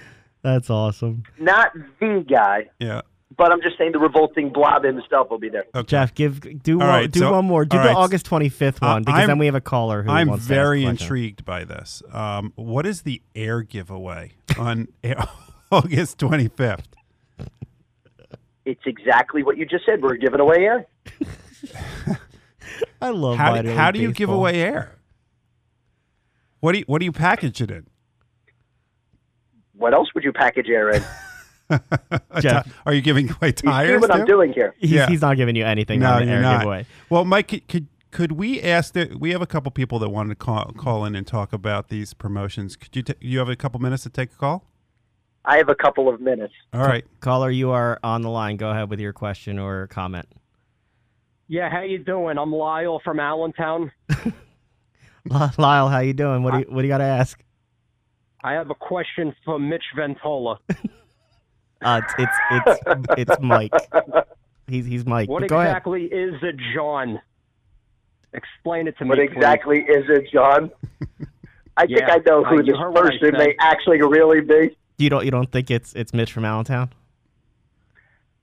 [0.42, 1.24] That's awesome.
[1.38, 3.02] Not the guy, Yeah.
[3.36, 5.66] but I'm just saying the revolting blob himself will be there.
[5.76, 5.86] Okay.
[5.88, 7.66] Jeff, give do All one, right, do so- one more.
[7.66, 10.10] Do the right, August 25th Uh, one because I'm- then we have a caller who
[10.12, 12.02] I'm wants to ask very intrigued by this.
[12.14, 14.88] Um, what is the air giveaway on
[15.72, 16.86] August 25th?
[18.66, 20.02] It's exactly what you just said.
[20.02, 20.86] We're giving away air.
[23.02, 24.96] I love How, minor do, how do you give away air?
[26.60, 27.88] What do you what do you package it in?
[29.74, 31.04] what else would you package air in?
[32.42, 32.66] Jeff.
[32.66, 34.02] ti- Are you giving away You see tires?
[34.02, 34.26] what I'm too?
[34.26, 34.76] doing here?
[34.78, 35.08] He's, Yeah.
[35.08, 36.60] he's not giving you anything No, on the you're air not.
[36.60, 36.86] giveaway.
[37.10, 40.30] Well, Mike, could- could could we ask that we have a couple people that wanted
[40.30, 42.76] to call, call in and talk about these promotions?
[42.76, 44.66] Could you ta- you have a couple minutes to take a call?
[45.46, 46.54] I have a couple of minutes.
[46.74, 47.06] All right.
[47.20, 48.58] Caller, you are on the line.
[48.58, 50.26] Go ahead with your question or comment.
[51.52, 52.38] Yeah, how you doing?
[52.38, 53.92] I'm Lyle from Allentown.
[55.58, 56.44] Lyle, how you doing?
[56.44, 57.44] What do you, what do you got to ask?
[58.44, 60.58] I have a question for Mitch Ventola.
[61.82, 63.72] Uh, it's it's it's, it's Mike.
[64.68, 65.30] He's he's Mike.
[65.30, 65.70] What But Go ahead.
[65.70, 67.22] exactly is a Jawn?
[68.34, 69.10] Explain it to me.
[69.12, 69.32] What please.
[69.32, 70.72] exactly is it, John?
[71.78, 74.42] I think I know uh, who you this heard what I person may actually really
[74.42, 74.78] be.
[74.98, 76.90] You don't you don't think it's it's Mitch from Allentown?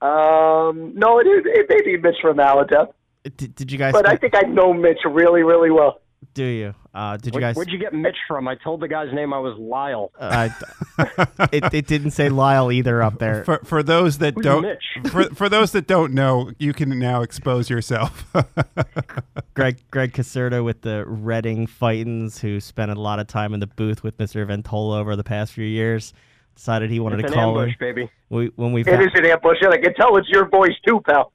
[0.01, 1.43] Um, no, it is.
[1.45, 2.87] It may be Mitch from Allentown,
[3.35, 3.93] Did, did you guys?
[3.93, 6.01] but I think I know Mitch really, really well.
[6.33, 6.73] do you?
[6.93, 7.55] Uh, did you guys?
[7.55, 8.47] Where'd you get Mitch from?
[8.47, 10.11] I told the guy's name I was Lyle.
[10.19, 10.49] uh,
[11.51, 13.43] it it didn't say Lyle either up there.
[13.43, 14.83] For for those that Who's don't Mitch?
[15.11, 18.25] for for those that don't know, you can now expose yourself.
[19.53, 23.67] Greg Greg Casserta with the Reading Fightins, who spent a lot of time in the
[23.67, 24.45] booth with Mr.
[24.47, 26.13] Ventola over the past few years,
[26.55, 27.79] decided he wanted It's to an call ambush, in.
[27.79, 28.11] baby.
[28.29, 30.73] We, when we It found, is an ambush, and I can tell it's your voice
[30.85, 31.31] too, pal.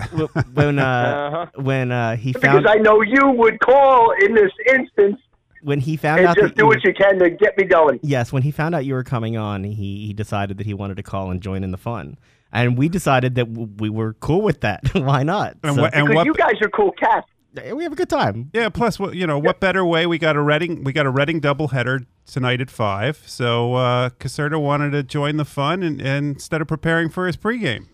[0.55, 1.63] when uh, Uh-huh.
[1.63, 5.19] when uh, he Because I know you would call in this instance
[5.63, 7.99] when he found and out just do you what you can to get me going.
[8.03, 10.97] Yes, when he found out you were coming on, he, he decided that he wanted
[10.97, 12.19] to call and join in the fun.
[12.53, 14.83] And we decided that w- we were cool with that.
[14.95, 15.57] Why not?
[15.63, 17.27] And So, what- and Because what- you guys are cool cats.
[17.75, 18.51] We have a good time.
[18.55, 18.69] yeah.
[18.71, 20.07] Plus, what you know, what better way?
[20.07, 23.23] We got a Reading we got a Reading doubleheader tonight at five.
[23.27, 27.37] So uh, Casserta wanted to join the fun and, and instead of preparing for his
[27.37, 27.87] pregame.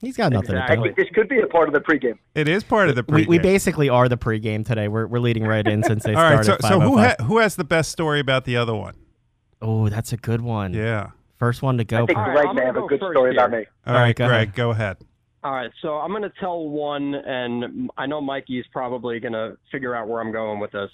[0.00, 0.76] He's got nothing Exactly.
[0.76, 0.82] to do.
[0.94, 2.18] think this could be a part of the pregame.
[2.36, 3.26] It is part of the pregame.
[3.26, 4.86] we basically are the pregame today.
[4.86, 6.44] We're, we're leading right in since they All right.
[6.44, 6.62] started.
[6.62, 8.94] So so who ha- who has the best story about the other one?
[9.60, 10.72] oh, that's a good one.
[10.72, 11.10] Yeah.
[11.36, 12.02] First one to go.
[12.02, 13.58] I think All right, Greg I'm may have a go good first story about me.
[13.58, 14.54] All All right, right, go Greg, ahead.
[14.54, 14.96] go ahead.
[15.44, 19.56] All right, so I'm going to tell one, and I know Mikey's probably going to
[19.70, 20.90] figure out where I'm going with this.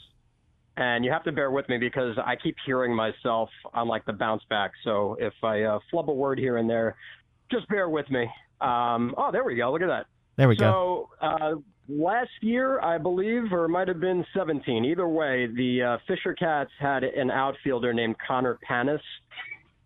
[0.76, 4.12] And you have to bear with me because I keep hearing myself on like the
[4.12, 4.72] bounce back.
[4.82, 6.96] So if I uh, flub a word here and there,
[7.50, 8.28] just bear with me.
[8.60, 9.72] Um, oh, there we go.
[9.72, 10.06] Look at that.
[10.36, 11.08] there we go.
[11.20, 11.54] So uh,
[11.88, 14.84] last year, I believe, or might have been 17.
[14.84, 19.00] Either way, the uh, Fisher Cats had an outfielder named Connor Panas.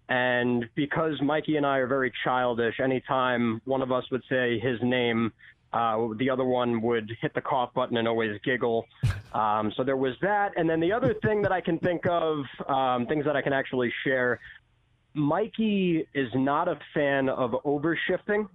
[0.08, 4.78] And because Mikey and I are very childish, anytime one of us would say his
[4.82, 5.32] name,
[5.72, 8.86] uh, the other one would hit the cough button and always giggle.
[9.34, 10.52] Um, so there was that.
[10.56, 13.52] And then the other thing that I can think of, um, things that I can
[13.52, 14.40] actually share,
[15.12, 18.48] Mikey is not a fan of overshifting.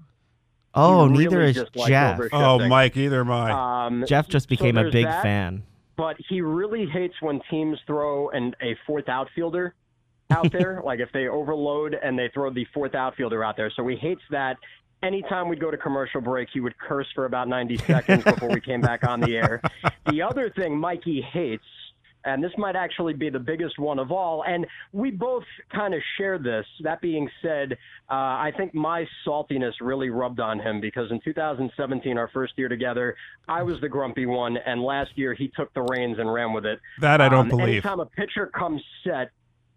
[0.74, 2.20] Oh, he neither is Jeff.
[2.34, 3.86] Oh, Mike, either am I.
[3.86, 5.62] Um, Jeff just so became a big that, fan.
[5.96, 9.76] But he really hates when teams throw an, a fourth outfielder
[10.32, 10.82] out there.
[10.86, 13.72] like if they overload and they throw the fourth outfielder out there.
[13.76, 14.58] So he hates that.
[15.02, 18.62] Anytime we'd go to commercial break, he would curse for about 90 seconds before we
[18.62, 19.62] came back on the air.
[20.10, 21.64] The other thing Mikey hates,
[22.26, 26.02] and this might actually be the biggest one of all, and we both kind of
[26.18, 26.66] share this.
[26.82, 27.74] That being said,
[28.10, 32.68] uh, I think my saltiness really rubbed on him because in 2017, our first year
[32.70, 33.16] together,
[33.48, 36.66] I was the grumpy one, and last year he took the reins and ran with
[36.66, 36.80] it.
[37.02, 37.68] that I don't Um, believe.
[37.68, 39.32] Anytime a pitcher comes set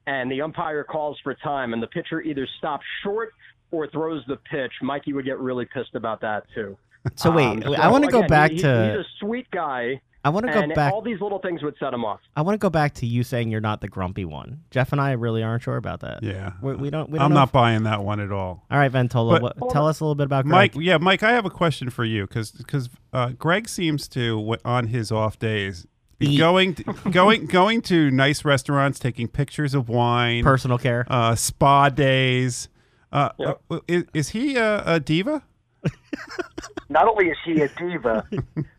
[0.07, 3.33] and the umpire calls for time and the pitcher either stops short
[3.71, 6.77] or throws the pitch, Mikey would get really pissed about that too.
[7.15, 8.97] So wait, Um, I want to go back he- to.
[8.99, 10.93] He's a sweet guy, I want to go back.
[10.93, 12.19] all these little things would set him off.
[12.35, 14.63] I want to go back to you saying you're not the grumpy one.
[14.73, 16.25] Jeff and I really aren't sure about that.
[16.25, 16.55] yeah.
[16.61, 17.09] We, we don't.
[17.09, 18.65] We don't I'm not if- buying that one at all.
[18.69, 19.41] All right, Ventola.
[19.41, 20.75] But- what, tell us a little bit about Greg.
[20.75, 24.89] Mike, yeah, Mike, I have a question for you because uh, Greg seems to on
[24.89, 25.96] his off days be Eat.
[26.21, 31.07] Going to, going going to nice restaurants, taking pictures of wine, personal care.
[31.09, 32.69] uh, spa days.
[33.13, 33.61] Uh, Yep.
[33.71, 35.43] uh, is, is he a, a diva?
[36.89, 38.25] Not only is he a diva,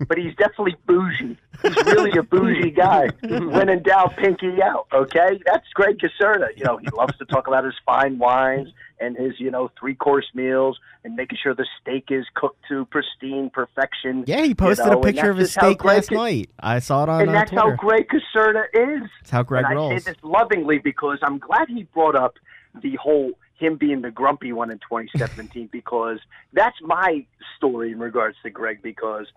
[0.07, 1.37] but he's definitely bougie.
[1.61, 3.09] He's really a bougie guy.
[3.21, 4.87] when in doubt, pinky out.
[4.93, 6.47] Okay, that's Greg Casserta.
[6.55, 9.93] You know, he loves to talk about his fine wines and his, you know, three
[9.93, 14.23] course meals and making sure the steak is cooked to pristine perfection.
[14.25, 16.49] yeah, he posted you know, a picture of his that's just how steak last night.
[16.59, 17.69] I saw it on and uh, that's Twitter.
[17.69, 19.09] how Greg Casserta is.
[19.21, 20.03] That's how Greg and I rolls.
[20.03, 22.35] say this lovingly because I'm glad he brought up
[22.81, 26.19] the whole him being the grumpy one in 2017 because
[26.53, 27.25] that's my
[27.57, 29.27] story in regards to Greg because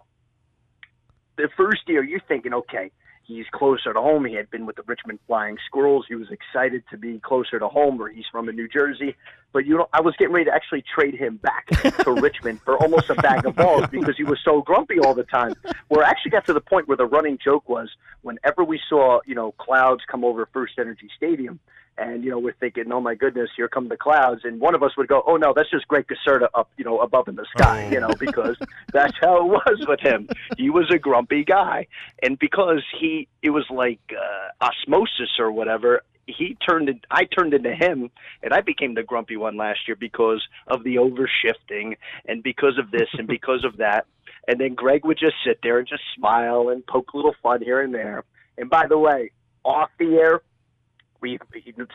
[1.37, 2.90] the first year you're thinking, okay,
[3.24, 4.24] he's closer to home.
[4.24, 6.04] He had been with the Richmond Flying Squirrels.
[6.09, 9.16] He was excited to be closer to home where he's from in New Jersey.
[9.52, 11.66] But you know, I was getting ready to actually trade him back
[12.04, 15.24] to Richmond for almost a bag of balls because he was so grumpy all the
[15.24, 15.54] time.
[15.88, 17.88] Where it actually got to the point where the running joke was,
[18.22, 21.59] whenever we saw you know clouds come over FirstEnergy Stadium,
[22.00, 24.82] and you know we're thinking, oh my goodness, here come the clouds, and one of
[24.82, 27.46] us would go, oh no, that's just Greg Casserta up, you know, above in the
[27.56, 27.92] sky, Oh.
[27.92, 28.56] you know, because
[28.92, 30.28] that's how it was with him.
[30.56, 31.86] He was a grumpy guy,
[32.22, 36.02] and because he, it was like uh, osmosis or whatever.
[36.26, 36.88] He turned.
[37.10, 38.08] I turned into him,
[38.42, 42.92] and I became the grumpy one last year because of the overshifting, and because of
[42.92, 44.06] this, and because of that.
[44.46, 47.62] And then Greg would just sit there and just smile and poke a little fun
[47.62, 48.22] here and there.
[48.58, 49.32] And by the way,
[49.64, 50.40] off the air,
[51.20, 51.38] we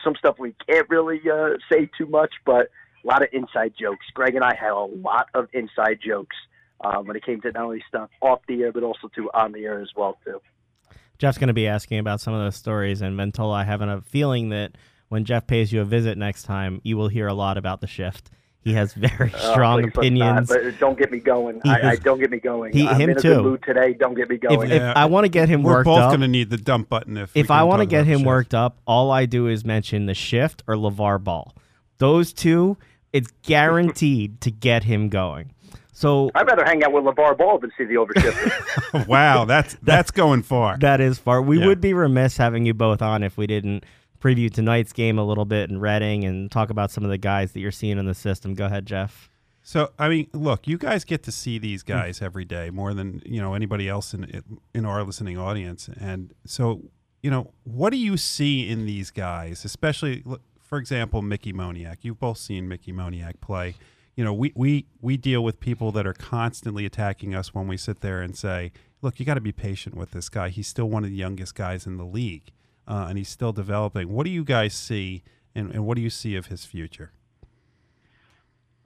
[0.04, 2.68] some stuff we can't really uh, say too much, but
[3.04, 4.04] a lot of inside jokes.
[4.14, 6.36] Greg and I had a lot of inside jokes
[6.80, 9.52] um, when it came to not only stuff off the air, but also to on
[9.52, 10.40] the air as well too.
[11.18, 14.02] Jeff's going to be asking about some of those stories, and Ventola, I have a
[14.02, 14.72] feeling that
[15.08, 17.86] when Jeff pays you a visit next time, you will hear a lot about the
[17.86, 18.30] shift.
[18.66, 20.50] He has very Uh, strong please, let's opinions.
[20.50, 21.60] Not, but don't get me going.
[21.62, 22.72] He I, I don't get me going.
[22.72, 23.34] He- I'm him in a too.
[23.36, 23.92] good mood today.
[23.92, 24.70] Don't get me going.
[24.70, 24.92] if Yeah.
[24.96, 27.16] I want to get him We're worked both up, going to need the dump button
[27.16, 28.26] if if I want to get him shift.
[28.26, 31.54] worked up, all I do is mention the shift or LeVar Ball.
[31.98, 32.76] Those two,
[33.12, 35.52] it's guaranteed to get him going.
[35.92, 39.06] So I'd rather hang out with LeVar Ball than see the overshifting.
[39.08, 40.76] wow, that's that's going far.
[40.78, 41.40] that is far.
[41.40, 41.66] We Yeah.
[41.68, 43.84] would be remiss having you both on if we didn't
[44.16, 47.52] preview tonight's game a little bit in Reading and talk about some of the guys
[47.52, 48.54] that you're seeing in the system.
[48.54, 49.30] Go ahead, Jeff.
[49.62, 51.88] So I mean, look, you guys get to see these mm.
[51.88, 56.32] guys every day more than you know anybody else in in our listening audience, and
[56.44, 56.82] so
[57.22, 60.22] you know what do you see in these guys, especially
[60.66, 61.98] for example, Mickey Moniak.
[62.02, 63.74] You've both seen Mickey Moniak play.
[64.14, 67.76] You know, we we we deal with people that are constantly attacking us when we
[67.76, 70.48] sit there and say, "Look, you got to be patient with this guy.
[70.48, 72.52] He's still one of the youngest guys in the league,
[72.86, 75.22] uh, and he's still developing." What do you guys see,
[75.54, 77.12] and, and what do you see of his future?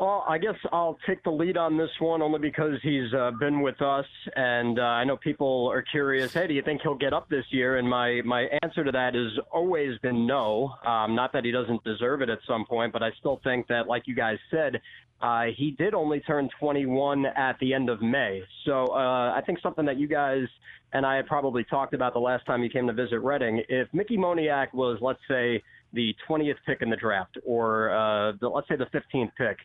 [0.00, 3.60] Well, I guess I'll take the lead on this one only because he's uh, been
[3.60, 6.32] with us, and uh, I know people are curious.
[6.32, 7.76] Hey, do you think he'll get up this year?
[7.76, 10.72] And my my answer to that has always been no.
[10.86, 13.88] Um, not that he doesn't deserve it at some point, but I still think that,
[13.88, 14.80] like you guys said,
[15.20, 18.42] uh, he did only turn 21 at the end of May.
[18.64, 20.46] So uh, I think something that you guys
[20.92, 23.62] and I had probably talked about the last time you came to visit Reading.
[23.68, 28.48] If Mickey Moniak was, let's say, the 20th pick in the draft, or uh, the,
[28.48, 29.56] let's say the 15th pick,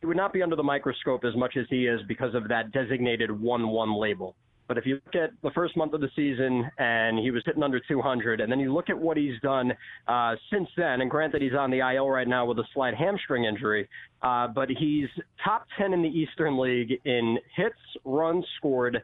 [0.00, 2.72] he would not be under the microscope as much as he is because of that
[2.72, 4.36] designated 1-1 label.
[4.68, 7.62] But if you look at the first month of the season and he was hitting
[7.62, 9.72] under 200, and then you look at what he's done
[10.06, 13.44] uh, since then, and granted he's on the IL right now with a slight hamstring
[13.44, 13.88] injury,
[14.22, 15.08] uh, but he's
[15.42, 19.02] top 10 in the Eastern League in hits, runs scored,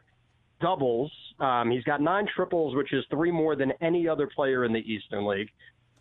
[0.61, 1.11] doubles.
[1.39, 4.79] Um, he's got nine triples, which is three more than any other player in the
[4.79, 5.49] Eastern League.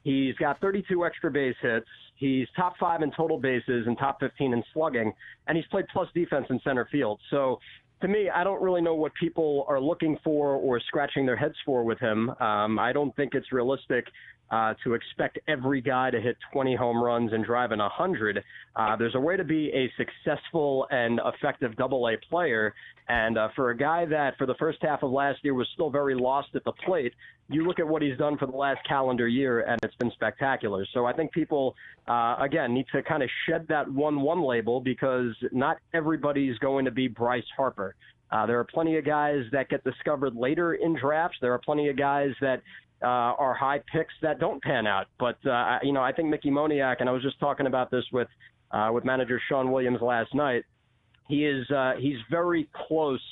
[0.03, 1.87] He's got 32 extra base hits.
[2.17, 5.13] He's top five in total bases and top 15 in slugging,
[5.49, 7.19] and he's played plus defense in center field.
[7.31, 7.59] So,
[8.05, 11.55] to me, I don't really know what people are looking for or scratching their heads
[11.65, 12.29] for with him.
[12.39, 14.05] Um, I don't think it's realistic
[14.51, 18.43] uh, to expect every guy to hit 20 home runs and drive in 100.
[18.77, 22.75] Uh, there's a way to be a successful and effective double A player.
[23.09, 25.91] And uh, for a guy that for the first half of last year was still
[25.91, 27.13] very lost at the plate,
[27.49, 30.87] you look at what he's done for the last calendar year, and it's been spectacular.
[30.95, 31.75] So I think people,
[32.09, 36.87] uh, again, need to kind of shed that 1 1 label because not everybody's going
[36.87, 37.95] to be Bryce Harper.
[38.31, 41.37] Uh, there are plenty of guys that get discovered later in drafts.
[41.41, 42.63] There are plenty of guys that
[43.03, 45.07] uh, are high picks that don't pan out.
[45.19, 48.05] But uh, you know, I think Mickey Moniak, and I was just talking about this
[48.13, 48.29] with
[48.71, 50.65] uh, with manager Shawn Williams last night.
[51.29, 53.23] He is uh, he's very close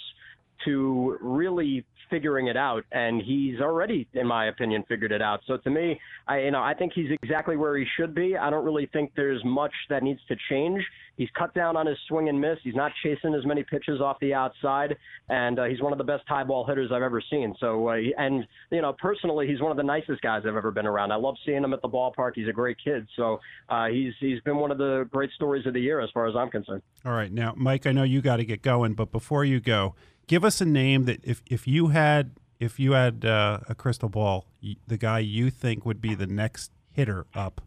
[0.65, 5.41] to really figuring it out, and he's already, in my opinion, figured it out.
[5.47, 5.99] So to me,
[6.29, 8.37] I you know I think he's exactly where he should be.
[8.37, 10.83] I don't really think there's much that needs to change.
[11.17, 12.59] He's cut down on his swing and miss.
[12.63, 14.97] He's not chasing as many pitches off the outside,
[15.29, 17.55] and uh, he's one of the best high ball hitters I've ever seen.
[17.61, 20.87] So uh, and you know personally, he's one of the nicest guys I've ever been
[20.87, 21.13] around.
[21.13, 22.33] I love seeing him at the ballpark.
[22.35, 23.07] He's a great kid.
[23.17, 26.27] So uh, he's he's been one of the great stories of the year as far
[26.27, 26.83] as I'm concerned.
[27.05, 29.95] All right, now, Mike, I know you got to get going, but before you go,
[30.27, 34.09] give us a name that if if you had if you had uh, a crystal
[34.09, 34.47] ball,
[34.87, 37.61] the guy you think would be the next hitter up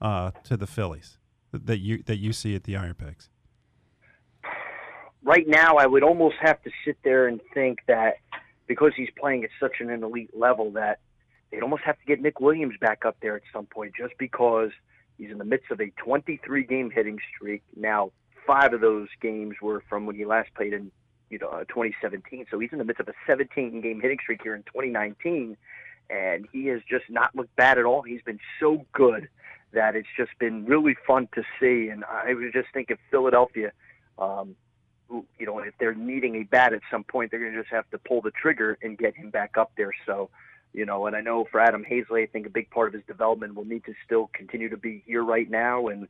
[0.00, 1.19] uh, to the Phillies
[1.52, 3.28] that you that you see at the IronPigs.
[5.22, 8.16] right now, I would almost have to sit there and think that
[8.66, 11.00] because he's playing at such an elite level that
[11.50, 14.70] they'd almost have to get Nick Williams back up there at some point, just because
[15.18, 17.62] he's in the midst of a 23 game hitting streak.
[17.76, 18.12] Now,
[18.46, 20.90] five of those games were from when he last played in
[21.30, 24.40] you know uh, 2017, so he's in the midst of a 17 game hitting streak
[24.42, 25.56] here in 2019,
[26.08, 28.02] and he has just not looked bad at all.
[28.02, 29.28] He's been so good.
[29.72, 31.88] That it's just been really fun to see.
[31.90, 33.72] And I was just thinking Philadelphia,
[34.18, 34.56] um,
[35.08, 37.72] who, you know, if they're needing a bat at some point, they're going to just
[37.72, 39.92] have to pull the trigger and get him back up there.
[40.06, 40.30] So,
[40.72, 43.02] you know, and I know for Adam Haseley, I think a big part of his
[43.06, 45.88] development will need to still continue to be here right now.
[45.88, 46.08] And,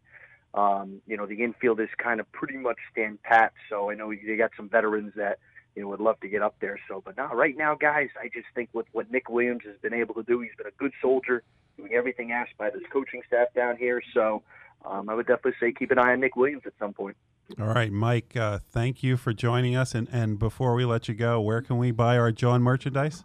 [0.55, 3.53] um, you know, the infield is kind of pretty much stand pat.
[3.69, 5.39] So I know you got some veterans that,
[5.75, 6.79] you know, would love to get up there.
[6.89, 9.95] So, but now, right now, guys, I just think with what Nick Williams has been
[9.95, 11.43] able to do, he's been a good soldier,
[11.77, 14.03] doing everything asked by this coaching staff down here.
[14.15, 14.43] So,
[14.85, 17.17] um, I would definitely say keep an eye on Nick Williams at some point.
[17.59, 18.37] All right, Mike.
[18.37, 19.95] Uh, thank you for joining us.
[19.95, 23.25] And and before we let you go, where can we buy our Jawn merchandise?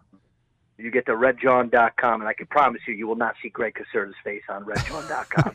[0.77, 4.13] You get to redjawn.com, and I can promise you, you will not see Greg Casserta's
[4.25, 5.53] face on redjawn.com.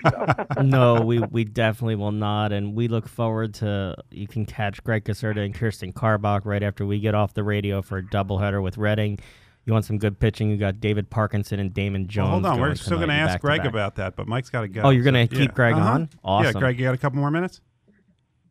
[0.56, 0.62] So.
[0.62, 3.96] no, we we definitely will not, and we look forward to.
[4.10, 7.82] You can catch Greg Casserta and Kirsten Karbach right after we get off the radio
[7.82, 9.18] for a doubleheader with Reading.
[9.66, 10.48] You want some good pitching?
[10.50, 12.24] You got David Parkinson and Damon Jones.
[12.28, 14.62] Well, hold on, going we're still going to ask Greg about that, but Mike's got
[14.62, 14.80] to go.
[14.82, 15.54] Oh, you're gonna So, keep yeah.
[15.54, 15.90] Greg Uh-huh.
[15.90, 16.08] on?
[16.24, 16.54] Awesome.
[16.54, 17.60] Yeah, Greg, you got a couple more minutes?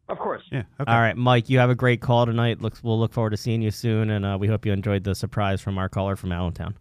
[0.09, 0.41] Of course.
[0.51, 0.63] Yeah.
[0.79, 0.91] Okay.
[0.91, 1.49] All right, Mike.
[1.49, 2.61] You have a great call tonight.
[2.61, 5.13] Looks, we'll look forward to seeing you soon, and uh, we hope you enjoyed the
[5.13, 6.75] surprise from our caller from Allentown.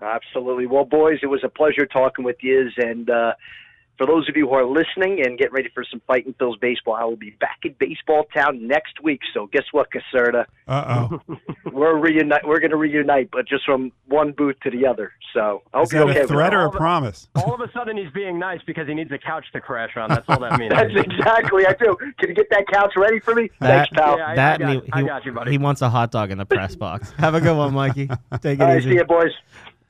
[0.00, 0.66] Absolutely.
[0.66, 2.70] Well, boys, it was a pleasure talking with you.
[2.76, 3.32] And uh,
[3.98, 6.94] for those of you who are listening and getting ready for some Fighting Phil's baseball,
[6.94, 9.20] I will be back in Baseball Town next week.
[9.32, 10.44] So guess what, Casserta?
[10.68, 11.36] Uh oh.
[11.72, 12.46] We're reunite.
[12.46, 15.12] We're going to reunite, but just from one booth to the other.
[15.34, 16.20] So I hope Is you're that okay.
[16.20, 17.28] a threat or a promise?
[17.36, 20.08] All of a sudden, he's being nice because he needs a couch to crash on.
[20.08, 20.72] That's all that means.
[20.72, 21.66] That's exactly.
[21.66, 21.96] I do.
[22.18, 23.50] Can you get that couch ready for me?
[23.60, 24.18] That- Thanks, pal.
[24.18, 25.50] Yeah, I- that got- he, I got you, buddy.
[25.52, 27.10] He wants a hot dog in the press box.
[27.18, 28.08] Have a good one, Mikey.
[28.40, 28.90] Take it All right, easy.
[28.90, 29.32] see you, boys.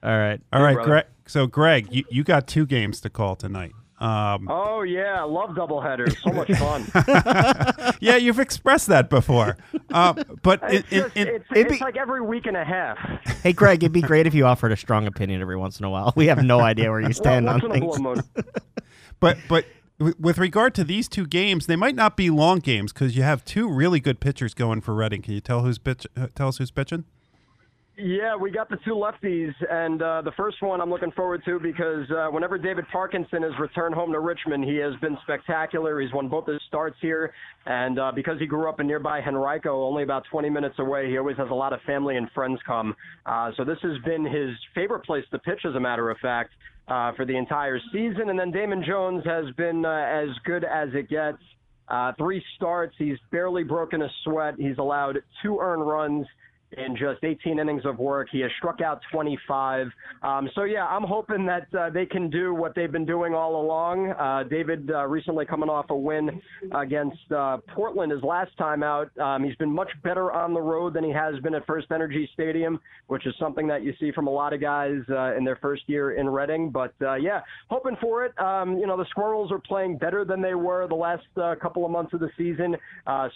[0.03, 0.41] All right.
[0.53, 0.89] All right, brother.
[0.91, 1.05] Greg.
[1.27, 3.73] So, Greg, you, you got two games to call tonight.
[3.99, 6.17] Um, Oh yeah, I love doubleheaders.
[6.23, 7.95] So much fun.
[8.01, 9.57] yeah, you've expressed that before.
[9.91, 12.65] Uh, but It's, in, just, in, it's, it'd it's be- like every week and a
[12.65, 12.99] half.
[13.43, 15.91] Hey, Greg, it'd be great if you offered a strong opinion every once in a
[15.91, 16.13] while.
[16.15, 18.23] We have no idea where you stand Once on in a blue things.
[19.21, 19.65] but but
[19.99, 23.45] with regard to these two games, they might not be long games because you have
[23.47, 25.23] two really good pitchers going for Reading.
[25.23, 27.05] Can you tell who's pitch, uh, tell us who's pitching?
[27.99, 31.59] Yeah, we got the two lefties, and uh, the first one I'm looking forward to
[31.59, 35.99] because uh, whenever David Parkinson has returned home to Richmond, he has been spectacular.
[36.03, 37.33] He's won both his starts here,
[37.65, 41.17] and uh, because he grew up in nearby Henrico, only about 20 minutes away, he
[41.17, 42.95] always has a lot of family and friends come.
[43.25, 46.51] Uh, so this has been his favorite place to pitch, as a matter of fact,
[46.89, 48.29] uh, for the entire season.
[48.29, 51.39] And then Damon Jones has been uh, as good as it gets.
[51.89, 52.95] Uh, three starts.
[52.99, 54.57] He's barely broken a sweat.
[54.59, 56.27] He's allowed two earned runs
[56.73, 58.29] in just 18 innings of work.
[58.31, 59.89] He has struck out 25.
[60.23, 63.61] Um, so, yeah, I'm hoping that uh, they can do what they've been doing all
[63.61, 64.11] along.
[64.11, 66.41] Uh, David uh, recently coming off a win
[66.75, 69.17] against uh, Portland his last time out.
[69.19, 72.81] Um, he's been much better on the road than he has been at FirstEnergy Stadium,
[73.07, 75.83] which is something that you see from a lot of guys uh, in their first
[75.87, 76.71] year in Reading.
[76.71, 78.39] But, uh, yeah, hoping for it.
[78.39, 81.25] Um, you know, the Squirrels are playing better than they were the last
[81.61, 82.77] couple of months of the season.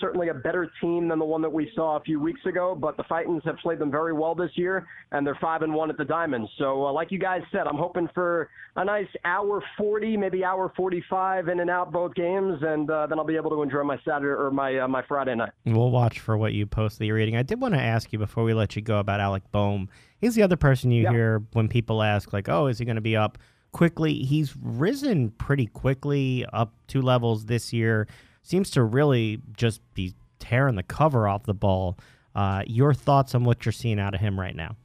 [0.01, 2.97] Certainly a better team than the one that we saw a few weeks ago, but
[2.97, 5.97] the Fightins have played them very well this year, and they're five and one at
[5.97, 6.49] the Diamonds.
[6.59, 10.73] So, uh, like you guys said, I'm hoping for a nice hour 40, maybe hour
[10.77, 13.99] 45 in and out both games, and uh, then I'll be able to enjoy my
[14.05, 15.53] Saturday or my uh, my Friday night.
[15.67, 17.37] We'll watch for what you post that you're reading.
[17.37, 19.89] I did want to ask you before we let you go about Alec Bohm.
[20.19, 21.13] He's the other person you Yeah.
[21.13, 23.39] hear when people ask, like, oh, is he going to be up
[23.73, 24.15] quickly?
[24.23, 28.07] He's risen pretty quickly, up two levels this year.
[28.43, 31.99] Seems to really just be tearing the cover off the ball.
[32.35, 34.77] Uh, your thoughts on what you're seeing out of him right now?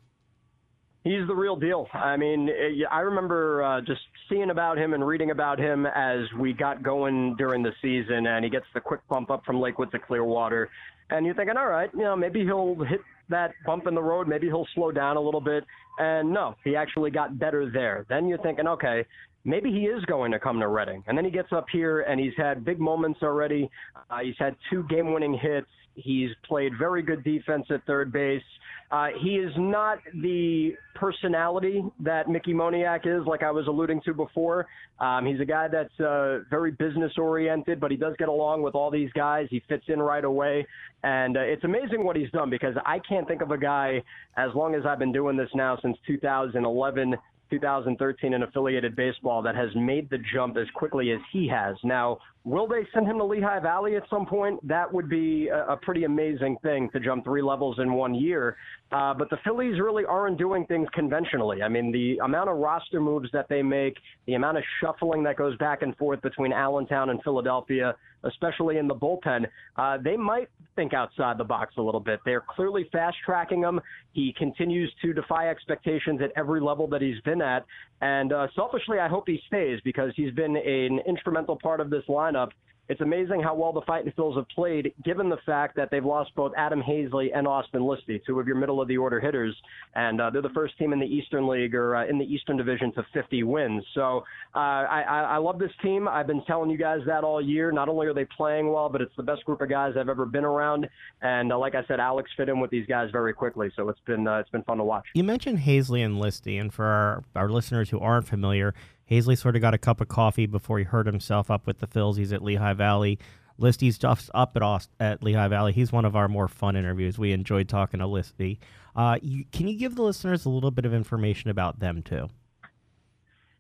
[1.04, 1.88] He's the real deal.
[1.94, 6.22] I mean, eh, I remember uh, just seeing about him and reading about him as
[6.40, 9.92] we got going during the season, and he gets the quick bump up from Lakewood
[9.92, 10.68] to Clearwater.
[11.12, 14.28] And you're thinking, all right, you know, maybe he'll hit that bump in the road,
[14.28, 15.64] maybe he'll slow down a little bit.
[16.00, 18.06] And no, he actually got better there.
[18.10, 19.06] Then you're thinking, okay,
[19.44, 21.04] maybe he is going to come to Reading.
[21.08, 23.70] And then he gets up here and he's had big moments already.
[24.10, 25.68] Uh, he's had two game winning hits.
[25.96, 28.44] He's played very good defense at third base.
[28.92, 34.14] Uh, he is not the personality that Mickey Moniak is, like I was alluding to
[34.14, 34.68] before.
[35.00, 38.76] Um, he's a guy that's uh, very business oriented, but he does get along with
[38.76, 39.48] all these guys.
[39.50, 40.68] He fits in right away.
[41.04, 44.04] And uh, it's amazing what he's done because I can't think of a guy,
[44.38, 47.16] as long as I've been doing this now since 2011,
[47.50, 51.76] 2013 in affiliated baseball that has made the jump as quickly as he has.
[51.84, 54.66] Now, will they send him to Lehigh Valley at some point?
[54.66, 58.56] That would be a, a pretty amazing thing to jump three levels in one year.
[58.92, 61.64] Uh, but the Phillies really aren't doing things conventionally.
[61.64, 65.38] I mean, the amount of roster moves that they make, the amount of shuffling that
[65.38, 69.46] goes back and forth between Allentown and Philadelphia, especially in the bullpen,
[69.78, 72.20] uh, they might think outside the box a little bit.
[72.26, 73.80] They're clearly fast tracking him.
[74.14, 77.66] He continues to defy expectations at every level that he's been at.
[78.02, 82.04] And uh, selfishly, I hope he stays because he's been an instrumental part of this
[82.36, 82.52] lineup
[82.88, 86.36] it's amazing how well the Fighting Phils have played, given the fact that they've lost
[86.36, 89.56] both Adam Haseley and Austin Listi, two of your middle of the order hitters,
[89.96, 92.58] and uh, they're the first team in the Eastern League or uh, in the Eastern
[92.58, 93.84] Division to 50 wins.
[93.96, 94.24] So
[94.56, 96.08] uh, I, I love this team.
[96.08, 97.72] I've been telling you guys that all year.
[97.72, 100.26] Not only are they playing well, but it's the best group of guys I've ever
[100.26, 100.88] been around.
[101.24, 104.00] And uh, like I said, Alex fit in with these guys very quickly, so it's
[104.06, 105.06] been uh, it's been fun to watch.
[105.16, 108.76] You mentioned Haseley and Listi, and for our, our listeners who aren't familiar.
[109.10, 111.88] Haseley sort of got a cup of coffee before he hurt himself up with the
[111.88, 112.18] Phils.
[112.18, 113.20] He's at Lehigh Valley.
[113.60, 115.72] Listi's just up at Aust- at Lehigh Valley.
[115.72, 117.18] He's one of our more fun interviews.
[117.18, 118.58] We enjoyed talking to Listi.
[118.96, 122.30] Uh, you, can you give the listeners a little bit of information about them too?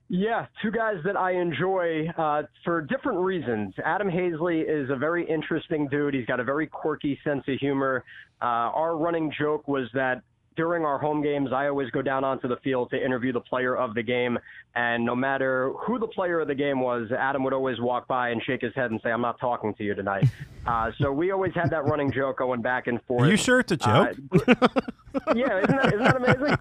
[0.07, 3.73] Yeah, two guys that I enjoy uh, for different reasons.
[3.83, 6.13] Adam Haseley is a very interesting dude.
[6.13, 8.03] He's got a very quirky sense of humor.
[8.39, 10.21] Uh, our running joke was that
[10.55, 13.75] during our home games, I always go down onto the field to interview the player
[13.75, 14.37] of the game.
[14.75, 18.29] And no matter who the player of the game was, Adam would always walk by
[18.29, 20.27] and shake his head and say, I'm not talking to you tonight.
[20.65, 23.21] Uh, so we always had that running joke going back and forth.
[23.21, 24.17] Are you sure it's a joke?
[24.33, 24.67] Uh,
[25.35, 26.57] yeah, isn't that, isn't that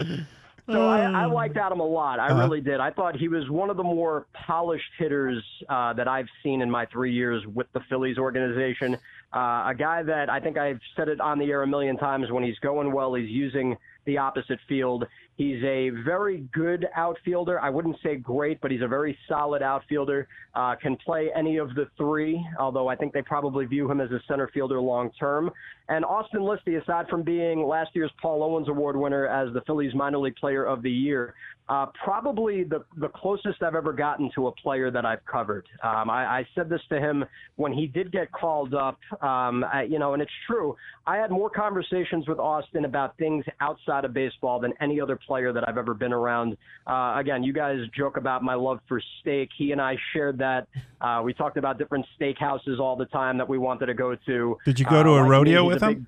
[0.00, 0.26] amazing?
[0.70, 2.20] So I, I liked Adam a lot.
[2.20, 2.42] I uh-huh.
[2.42, 2.78] really did.
[2.78, 6.70] I thought he was one of the more polished hitters uh, that I've seen in
[6.70, 8.94] my three years with the Phillies organization.
[9.34, 12.30] Uh, a guy that I think I've said it on the air a million times.
[12.30, 15.06] When he's going well, he's using the opposite field.
[15.38, 17.60] He's a very good outfielder.
[17.60, 20.26] I wouldn't say great, but he's a very solid outfielder.
[20.56, 24.10] Uh, can play any of the three, although I think they probably view him as
[24.10, 25.52] a center fielder long term.
[25.88, 29.94] And Austin Listi, aside from being last year's Paul Owens Award winner as the Phillies
[29.94, 31.34] minor league player of the year,
[31.68, 35.66] uh, probably the, the closest I've ever gotten to a player that I've covered.
[35.82, 37.24] Um, I, I said this to him
[37.56, 40.76] when he did get called up, um, I, you know, and it's true.
[41.06, 45.52] I had more conversations with Austin about things outside of baseball than any other player
[45.52, 46.56] that I've ever been around.
[46.86, 49.50] Uh, again, you guys joke about my love for steak.
[49.56, 50.68] He and I shared that.
[51.00, 54.56] Uh, we talked about different steakhouses all the time that we wanted to go to.
[54.64, 56.06] Did you go to a uh, rodeo with him?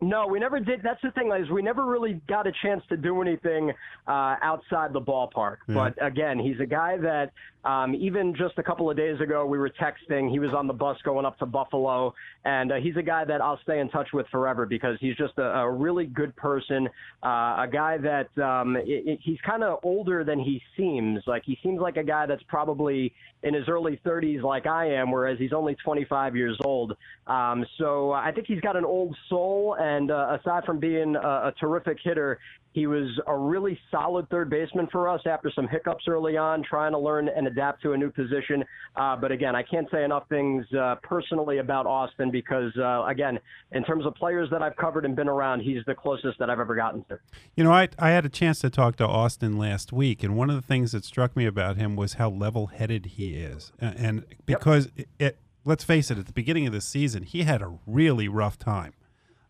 [0.00, 0.80] No, we never did.
[0.82, 3.72] That's the thing, is we never really got a chance to do anything
[4.06, 5.56] uh, outside the ballpark.
[5.66, 5.74] Yeah.
[5.74, 7.32] But again, he's a guy that
[7.64, 10.30] um, even just a couple of days ago we were texting.
[10.30, 13.40] He was on the bus going up to Buffalo, and uh, he's a guy that
[13.40, 16.88] I'll stay in touch with forever because he's just a, a really good person.
[17.24, 21.22] Uh, a guy that um, it, it, he's kind of older than he seems.
[21.26, 25.10] Like he seems like a guy that's probably in his early 30s, like I am,
[25.10, 26.96] whereas he's only 25 years old.
[27.26, 29.76] Um, so I think he's got an old soul.
[29.78, 32.38] And and uh, aside from being a, a terrific hitter,
[32.72, 36.92] he was a really solid third baseman for us after some hiccups early on, trying
[36.92, 38.62] to learn and adapt to a new position.
[38.94, 43.38] Uh, but again, I can't say enough things uh, personally about Austin because, uh, again,
[43.72, 46.60] in terms of players that I've covered and been around, he's the closest that I've
[46.60, 47.18] ever gotten to.
[47.56, 50.50] You know, I, I had a chance to talk to Austin last week, and one
[50.50, 53.72] of the things that struck me about him was how level headed he is.
[53.80, 55.08] And because, yep.
[55.18, 58.28] it, it, let's face it, at the beginning of the season, he had a really
[58.28, 58.92] rough time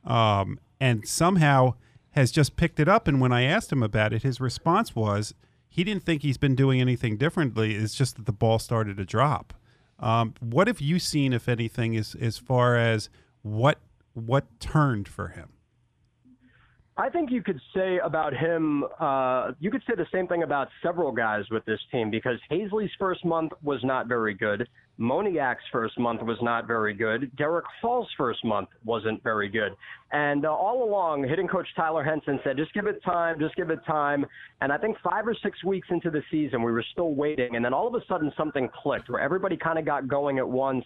[0.04, 1.74] um, and somehow
[2.10, 3.06] has just picked it up.
[3.08, 5.34] And when I asked him about it, his response was
[5.68, 7.74] he didn't think he's been doing anything differently.
[7.74, 9.54] It's just that the ball started to drop.
[9.98, 13.08] Um, what have you seen, if anything, as as far as
[13.42, 13.78] what
[14.14, 15.50] what turned for him?
[17.00, 20.66] I think you could say about him, uh, you could say the same thing about
[20.82, 24.68] several guys with this team because Haseley's first month was not very good.
[24.98, 27.30] Moniak's first month was not very good.
[27.36, 29.76] Darick Hall's first month wasn't very good.
[30.10, 33.70] And uh, all along, hitting coach Tyler Henson said, just give it time, just give
[33.70, 34.26] it time.
[34.60, 37.54] And I think five or six weeks into the season, we were still waiting.
[37.54, 40.48] And then all of a sudden, something clicked where everybody kind of got going at
[40.48, 40.84] once.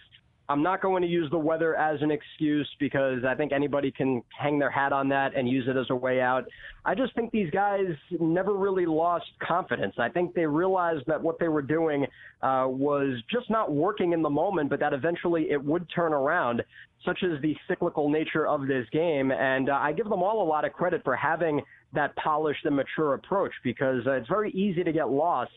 [0.53, 4.23] I'm not going to use the weather as an excuse because I think anybody can
[4.39, 6.45] hang their hat on that and use it as a way out.
[6.85, 7.87] I just think these guys
[8.21, 9.95] never really lost confidence.
[9.97, 12.05] I think they realized that what they were doing
[12.43, 16.63] uh, was just not working in the moment, but that eventually it would turn around,
[17.03, 19.33] such as the cyclical nature of this game.
[19.33, 21.63] And uh, I give them all a lot of credit for having
[21.95, 25.53] that polished and mature approach because uh, it's very easy to get lost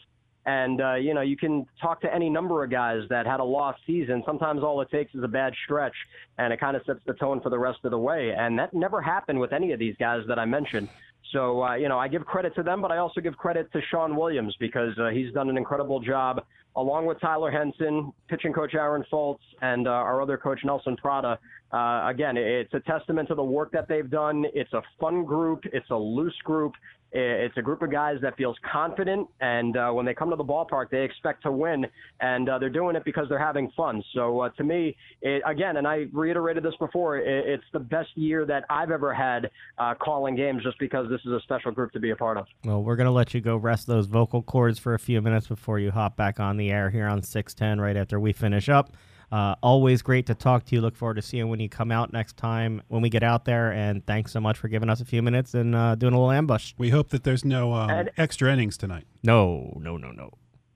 [0.45, 3.43] and, uh, you know, you can talk to any number of guys that had a
[3.43, 4.23] lost season.
[4.25, 5.95] Sometimes all it takes is a bad stretch,
[6.37, 8.33] and it kind of sets the tone for the rest of the way.
[8.37, 10.89] And that never happened with any of these guys that I mentioned.
[11.31, 13.81] So, uh, you know, I give credit to them, but I also give credit to
[13.89, 16.43] Shawn Williams because uh, he's done an incredible job
[16.75, 21.39] along with Tyler Henson, pitching coach Aaron Fultz, and uh, our other coach Nelson Prada.
[21.71, 24.45] Uh, again, it's a testament to the work that they've done.
[24.53, 25.63] It's a fun group.
[25.73, 26.73] It's a loose group.
[27.11, 30.43] It's a group of guys that feels confident, and uh, when they come to the
[30.43, 31.85] ballpark, they expect to win,
[32.19, 34.03] and uh, they're doing it because they're having fun.
[34.13, 38.09] So uh, to me, it, again, and I reiterated this before, it, it's the best
[38.15, 41.93] year that I've ever had uh, calling games, just because this is a special group
[41.93, 42.47] to be a part of.
[42.65, 45.79] Well, we're gonna let you go rest those vocal cords for a few minutes before
[45.79, 48.91] you hop back on the air here on 610 right after we finish up.
[49.35, 50.79] Uh, always great to talk to you.
[50.79, 53.69] Look forward to seeing when you come out next time when we get out there.
[53.73, 56.31] And thanks so much for giving us a few minutes and uh, doing a little
[56.31, 56.73] ambush.
[56.77, 59.03] We hope that there's no um, And- extra innings tonight.
[59.23, 60.29] No, no, no, no.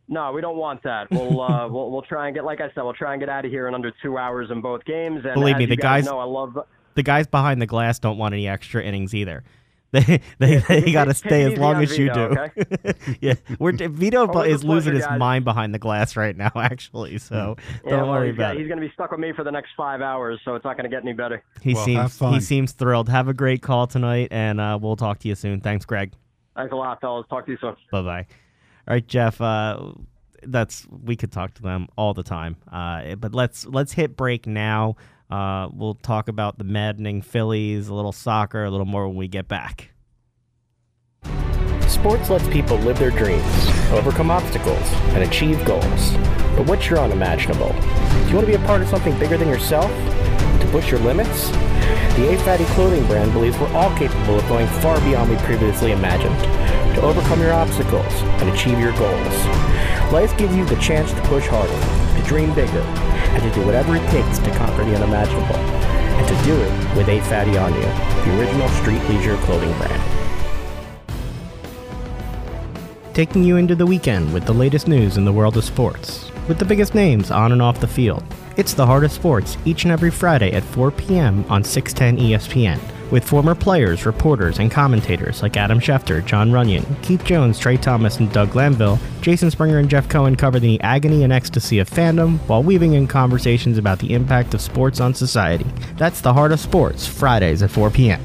[0.10, 1.10] No, we don't want that.
[1.10, 3.46] We'll uh, we'll we'll try and get, like I said, we'll try and get out
[3.46, 5.22] of here in under two hours in both games.
[5.24, 6.58] And Believe me, you the guys- know I love.
[6.96, 9.44] The guys behind the glass don't want any extra innings either.
[9.92, 12.30] They they, they got to stay as long on as you do.
[12.30, 15.18] Vito, yeah, we're Vito is losing pleasure, his guys.
[15.20, 17.18] mind behind the glass right now, actually.
[17.18, 19.34] So Yeah, don't well, worry he's got- about He's going to be stuck with me
[19.36, 21.44] for the next five hours, so it's not going to get any better.
[21.62, 23.10] He Well, seems he seems thrilled.
[23.10, 25.60] Have a great call tonight, and uh, we'll talk to you soon.
[25.60, 26.14] Thanks, Greg.
[26.56, 27.26] Thanks a lot, fellas.
[27.30, 27.76] Talk to you soon.
[27.92, 28.28] Bye bye.
[28.88, 29.42] All right, Jeff.
[29.42, 29.94] Uh,
[30.44, 32.58] that's we could talk to them all the time.
[32.72, 34.96] Uh, but let's let's hit break now.
[35.30, 39.28] Uh, we'll talk about the maddening Phillies, a little soccer, a little more when we
[39.28, 39.92] get back.
[41.88, 44.82] Sports lets people live their dreams, overcome obstacles,
[45.14, 46.14] and achieve goals.
[46.56, 47.70] But what's your unimaginable?
[47.70, 49.92] Do you want to be a part of something bigger than yourself?
[50.62, 51.50] To push your limits?
[52.16, 55.92] The A Fatty clothing brand believes we're all capable of going far beyond we previously
[55.92, 56.38] imagined.
[56.96, 59.46] To overcome your obstacles and achieve your goals.
[60.12, 61.72] Life gives you the chance to push harder,
[62.20, 62.82] to dream bigger,
[63.36, 65.56] and to do whatever it takes to conquer the unimaginable.
[65.56, 70.20] And to do it with A Fatty on You, the original street leisure clothing brand
[73.20, 76.58] taking you into the weekend with the latest news in the world of sports, with
[76.58, 78.24] the biggest names on and off the field.
[78.60, 81.46] It's the Heart of Sports each and every Friday at 4 p.m.
[81.48, 82.78] on 610 ESPN,
[83.10, 88.18] with former players, reporters, and commentators like Adam Schefter, Jon Runyan, Keith Jones, Tra Thomas,
[88.18, 89.00] and Doug Glanville.
[89.22, 93.08] Jason Springer and Jeff Cohen cover the agony and ecstasy of fandom while weaving in
[93.08, 95.66] conversations about the impact of sports on society.
[95.96, 98.22] That's the Heart of Sports, Fridays at 4 p.m.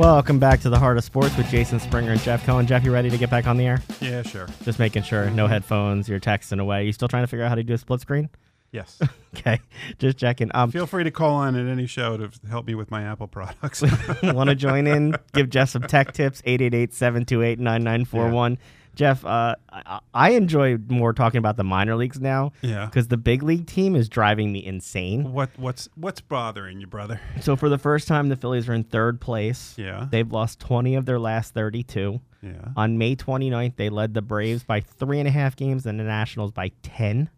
[0.00, 2.66] Welcome back to the Heart of Sports with Jason Springer and Jeff Cohen.
[2.66, 3.82] Jeff, you ready to get back on the air?
[4.00, 4.46] Yeah, sure.
[4.64, 6.86] Just making sure, no headphones, you're texting away.
[6.86, 8.30] You still trying to figure out how to do a split screen?
[8.72, 8.98] Yes.
[9.32, 9.60] Okay,
[10.00, 10.50] just checking.
[10.54, 13.28] Um, Feel free to call on at any show to help me with my Apple
[13.28, 13.80] products.
[14.24, 15.14] want to join in?
[15.32, 16.42] Give Jeff some tech tips.
[16.46, 18.58] 888-728-9941.
[18.94, 22.86] Jeff, uh, I, I enjoy more talking about the minor leagues now yeah.
[22.86, 25.32] because the big league team is driving me insane.
[25.32, 27.20] What what's what's bothering you, brother?
[27.40, 29.74] So for the first time, the Phillies are in third place.
[29.76, 30.06] Yeah.
[30.10, 32.20] They've lost 20 of their last 32.
[32.42, 32.52] Yeah.
[32.76, 36.04] On May 29th, they led the Braves by three and a half games and the
[36.04, 37.30] Nationals by 10.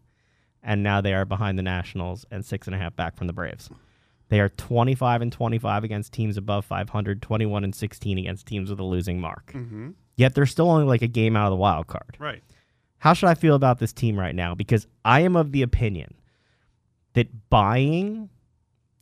[0.62, 3.32] And now they are behind the Nationals and six and a half back from the
[3.32, 3.68] Braves.
[4.28, 8.80] They are 25 and 25 against teams above 500, 21 and 16 against teams with
[8.80, 9.52] a losing mark.
[9.52, 9.90] Mm-hmm.
[10.16, 12.16] Yet they're still only like a game out of the wild card.
[12.18, 12.42] Right.
[12.98, 14.54] How should I feel about this team right now?
[14.54, 16.14] Because I am of the opinion
[17.14, 18.28] that buying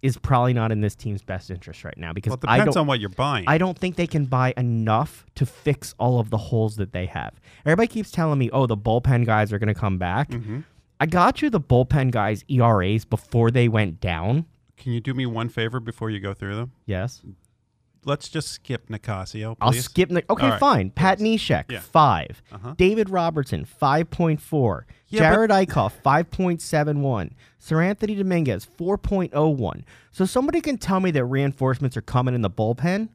[0.03, 2.75] is probably not in this team's best interest right now because Well, it I depends
[2.77, 3.45] don't on what you're buying.
[3.47, 7.05] I don't think they can buy enough to fix all of the holes that they
[7.07, 7.35] have.
[7.67, 10.65] Everybody keeps telling me, "Oh, the bullpen guys are going to come back." Mhm.
[10.99, 14.47] I got you the bullpen guys ERAs before they went down.
[14.79, 16.73] Can you do me one favor before you go through them?
[16.87, 17.21] Yes.
[18.05, 20.09] Let's just skip Nicasio, I'll skip.
[20.09, 20.61] The, okay, right.
[20.61, 20.91] fine.
[20.91, 21.81] Pat Neshek, Yeah.
[21.81, 22.43] five.
[22.51, 22.75] Uh-huh.
[22.79, 24.87] David Robertson, five point four.
[25.09, 27.35] Yeah, Jerad Eickhoff, five point seven one.
[27.61, 29.85] Seranthony Dominguez, four point oh one.
[30.13, 33.11] So somebody can tell me that reinforcements are coming in the bullpen,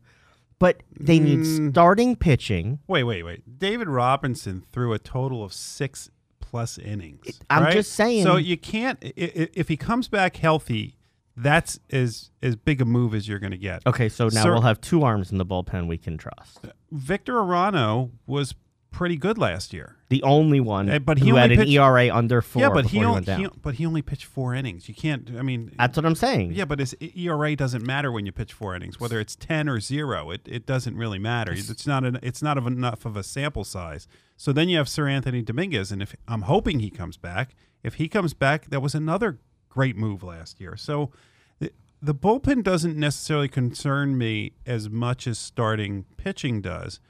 [0.59, 1.71] but they need Mm.
[1.71, 2.79] starting pitching.
[2.87, 3.57] Wait, wait, wait.
[3.57, 7.41] David Robinson threw a total of six plus innings.
[7.49, 7.73] I'm right?
[7.73, 10.94] just saying- So you can't if he comes back healthy.
[11.37, 13.85] That's as as big a move as you're going to get.
[13.85, 16.59] Okay, so now Sir- we'll have two arms in the bullpen we can trust.
[16.91, 18.55] Victor Arano was
[18.95, 19.97] pretty good last year.
[20.07, 22.85] The only one Eh, but he who had only an ERA under four yeah, but
[22.85, 23.39] he, he, only, down.
[23.41, 24.87] he but he only pitched four innings.
[24.87, 25.29] You can't.
[25.37, 26.53] I mean, That's what I'm saying.
[26.53, 29.81] yeah, but his ERA doesn't matter when you pitch four innings, whether it's ten or
[29.81, 30.31] zero.
[30.31, 31.51] It, it doesn't really matter.
[31.51, 34.07] It's not an, it's not of enough of a sample size.
[34.37, 38.07] So then you have Seranthony Dominguez, and if I'm hoping he comes back, if he
[38.07, 39.39] comes back, that was another
[39.75, 40.77] great move last year.
[40.77, 41.11] So
[41.59, 41.69] the,
[42.01, 47.01] the bullpen doesn't necessarily concern me as much as starting pitching does.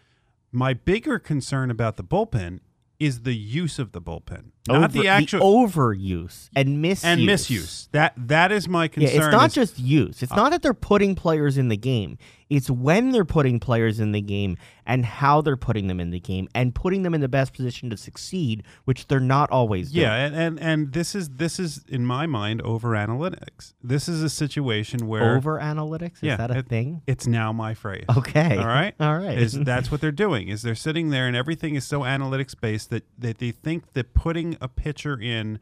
[0.52, 2.62] My bigger concern about the bullpen
[3.00, 7.90] is the use of the bullpen, not Over- the actual overuse and misuse and misuse.
[7.92, 9.18] That that is my Yeah, concern.
[9.24, 10.24] it's not is- just use.
[10.24, 12.18] It's uh, not that they're putting players in the game.
[12.48, 14.56] It's when they're putting players in the game
[14.86, 17.90] and how they're putting them in the game and putting them in the best position
[17.90, 20.04] to succeed, which they're not always doing.
[20.04, 23.74] Yeah, and, and and this is this is in my mind over analytics.
[23.84, 26.18] This is a situation where Over analytics?
[26.18, 27.02] Is Yeah, that a it- thing?
[27.08, 28.06] it's now my phrase.
[28.16, 28.58] Okay.
[28.58, 28.94] All right.
[29.00, 29.40] All right.
[29.40, 30.48] Is that's what they're doing?
[30.50, 34.14] Is they're sitting there and everything is so analytics based that that they think that
[34.14, 35.60] putting a pitcher in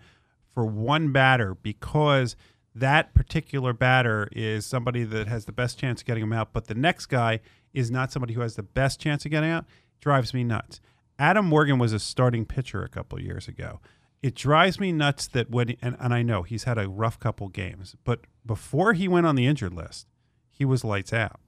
[0.54, 2.36] for one batter because
[2.76, 6.68] that particular batter is somebody that has the best chance of getting him out, but
[6.68, 7.40] the next guy
[7.74, 9.66] is not somebody who has the best chance of getting out,
[10.00, 10.80] drives me nuts.
[11.20, 13.80] Adam Morgan was a starting pitcher a couple years ago.
[14.22, 17.50] It drives me nuts that when and, and I know he's had a rough couple
[17.50, 20.08] games, but before he went on the injured list,
[20.50, 21.40] he was lights out.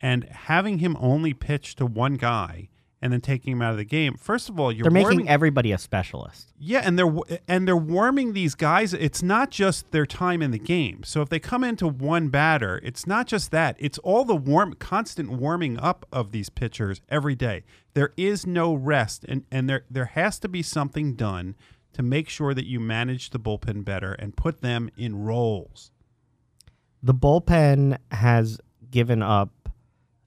[0.00, 2.68] And having him only pitch to one guy
[3.04, 5.72] and then taking him out of the game, first of all, you're they're making everybody
[5.72, 6.54] a specialist.
[6.58, 7.14] yeah, and they're
[7.46, 8.94] and they're warming these guys.
[8.94, 11.02] It's not just their time in the game.
[11.04, 13.76] So if they come into one batter, it's not just that.
[13.78, 17.64] It's all the warm, constant warming up of these pitchers every day.
[17.92, 21.56] There is no rest, and and there there has to be something done
[21.92, 25.90] to make sure that you manage the bullpen better and put them in roles.
[27.02, 28.58] The bullpen has
[28.90, 29.68] given up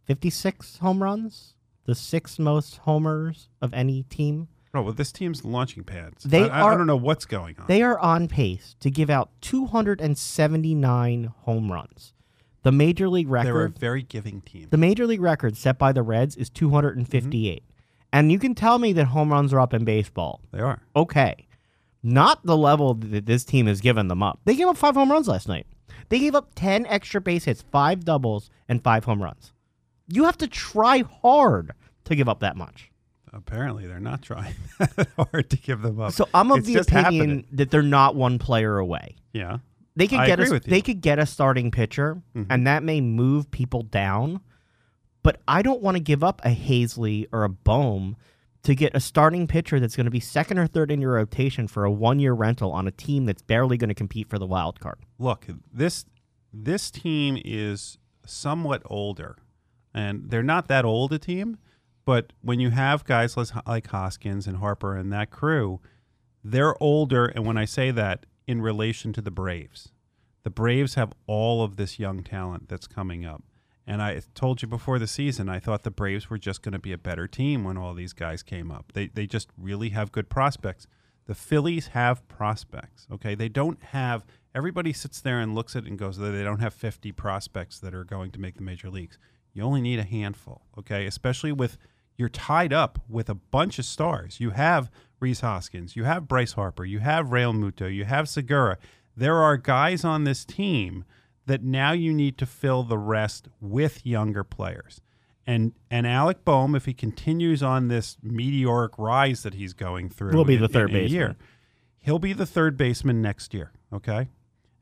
[0.06, 1.56] 56 home runs,
[1.88, 4.48] the sixth most homers of any team.
[4.76, 6.24] Oh well, this team's launching pads.
[6.24, 7.66] They I, I- I are- don't know what's going on.
[7.68, 12.14] They are on pace to give out 279 home runs.
[12.64, 13.48] The major league record.
[13.56, 14.68] They're a very giving team.
[14.70, 17.64] the major league record set by the Reds is 258.
[17.64, 17.72] Mm-hmm.
[18.14, 20.42] And you can tell me that home runs are up in baseball.
[20.52, 20.82] They are.
[20.96, 21.48] Okay.
[22.04, 24.40] Not the level that this team has given them up.
[24.46, 25.68] They gave up 5 home runs last night.
[26.10, 29.54] They gave up 10 extra base hits, 5 doubles and 5 home runs.
[30.08, 31.72] You have to try hard
[32.06, 32.92] to give up that much.
[33.34, 36.14] Apparently, they're not trying that hard to give them up.
[36.14, 37.46] So I'm of It's the opinion happening.
[37.54, 39.16] that they're not one player away.
[39.34, 39.58] Yeah.
[39.96, 40.72] They could I get agree a with you.
[40.72, 42.48] they could get a starting pitcher, Mhm.
[42.50, 44.40] and that may move people down.
[45.24, 48.16] But I don't want to give up a Haseley or a Bohm
[48.64, 51.68] to get a starting pitcher that's going to be second or third in your rotation
[51.68, 54.48] for a one year rental on a team that's barely going to compete for the
[54.48, 55.00] wild card.
[55.20, 56.06] Look, this
[56.54, 59.36] this team is somewhat older,
[59.98, 61.58] and they're not that old a team.
[62.06, 63.36] But when you have guys
[63.66, 65.82] like, Hoskins and Harper and that crew,
[66.44, 67.26] they're older.
[67.26, 69.92] And when I say that, in relation to the Braves,
[70.44, 73.44] the Braves have all of this young talent that's coming up.
[73.88, 76.80] And I told you before the season, I thought the Braves were just going to
[76.80, 78.92] be a better team when all these guys came up.
[78.94, 80.88] They they just really have good prospects.
[81.26, 83.08] The Phillies have prospects.
[83.12, 84.26] Okay, they don't have.
[84.54, 87.94] Everybody sits there and looks at it and goes, they don't have 50 prospects that
[87.94, 89.18] are going to make the major leagues.
[89.58, 90.62] You only need a handful.
[90.78, 91.80] Okay, especially with
[92.16, 94.40] you're tied up with a bunch of stars.
[94.40, 98.78] You have Rhys Hoskins, you have Bryce Harper, you have Realmuto, you have Segura.
[99.16, 101.06] There are guys on this team
[101.48, 105.02] that now you need to fill the rest with younger players.
[105.48, 110.34] And and Alec Bohm, if he continues on this meteoric rise that he's going through,
[110.34, 111.20] Will be the third in baseman.
[111.20, 111.36] year,
[111.98, 113.72] he'll be the third baseman next year.
[113.92, 114.28] Okay,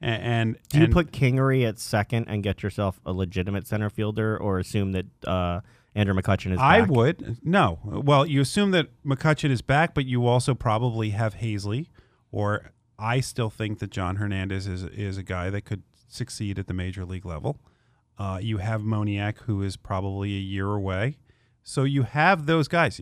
[0.01, 3.89] and, and Do you and- put Kingery at second and get yourself a legitimate center
[3.89, 5.61] fielder, or assume that uh,
[5.95, 6.59] Andrew McCutchen is?
[6.59, 6.89] I back?
[6.89, 7.79] would no.
[7.83, 11.87] Well, you assume that McCutchen is back, but you also probably have Haseley,
[12.31, 16.67] or I still think that John Hernandez is is a guy that could succeed at
[16.67, 17.57] the major league level.
[18.17, 21.17] Uh, you have Moniak, who is probably a year away.
[21.63, 23.01] So you have those guys.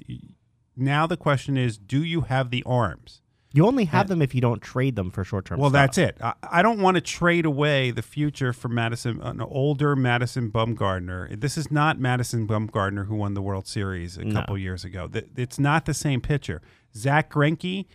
[0.76, 3.22] Now the question is, do you have the arms?
[3.56, 5.60] You only have them if you don't trade them for short term.
[5.60, 6.18] Well, that's it.
[6.20, 11.40] I, I don't want to trade away the future for Madison, an older Madison Bumgarner.
[11.40, 14.34] This is not Madison Bumgarner who won the World Series a No.
[14.40, 15.08] couple years ago.
[15.38, 16.64] It's not the same pitcher.
[16.96, 17.86] Zack Greinke,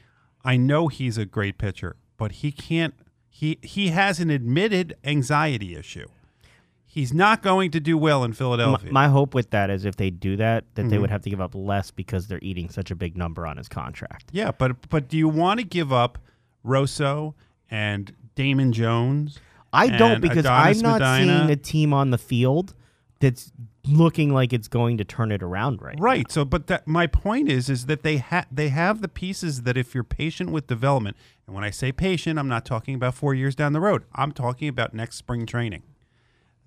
[0.45, 2.95] I know he's a great pitcher, but he can't.
[3.29, 6.07] He he has an admitted anxiety issue.
[6.91, 8.91] He's not going to do well in Philadelphia.
[8.91, 11.03] my hope with that is if they do that, that they Mhm.
[11.03, 13.69] would have to give up less because they're eating such a big number on his
[13.69, 14.31] contract.
[14.33, 16.19] yeah, but but do you want to give up
[16.65, 17.35] Rosso
[17.71, 19.39] and Damon Jones?
[19.73, 21.39] I don't because Adonis I'm not Medina.
[21.41, 22.75] seeing a team on the field
[23.21, 23.53] that's
[23.87, 25.99] looking like it's going to turn it around right.
[25.99, 26.31] Right.
[26.33, 29.77] So, but that my point is, is that they have they have the pieces that
[29.77, 31.17] if you're patient with development,
[31.47, 34.05] and when I say patient, I'm not talking about four years down the road.
[34.15, 35.83] I'm talking about next spring training.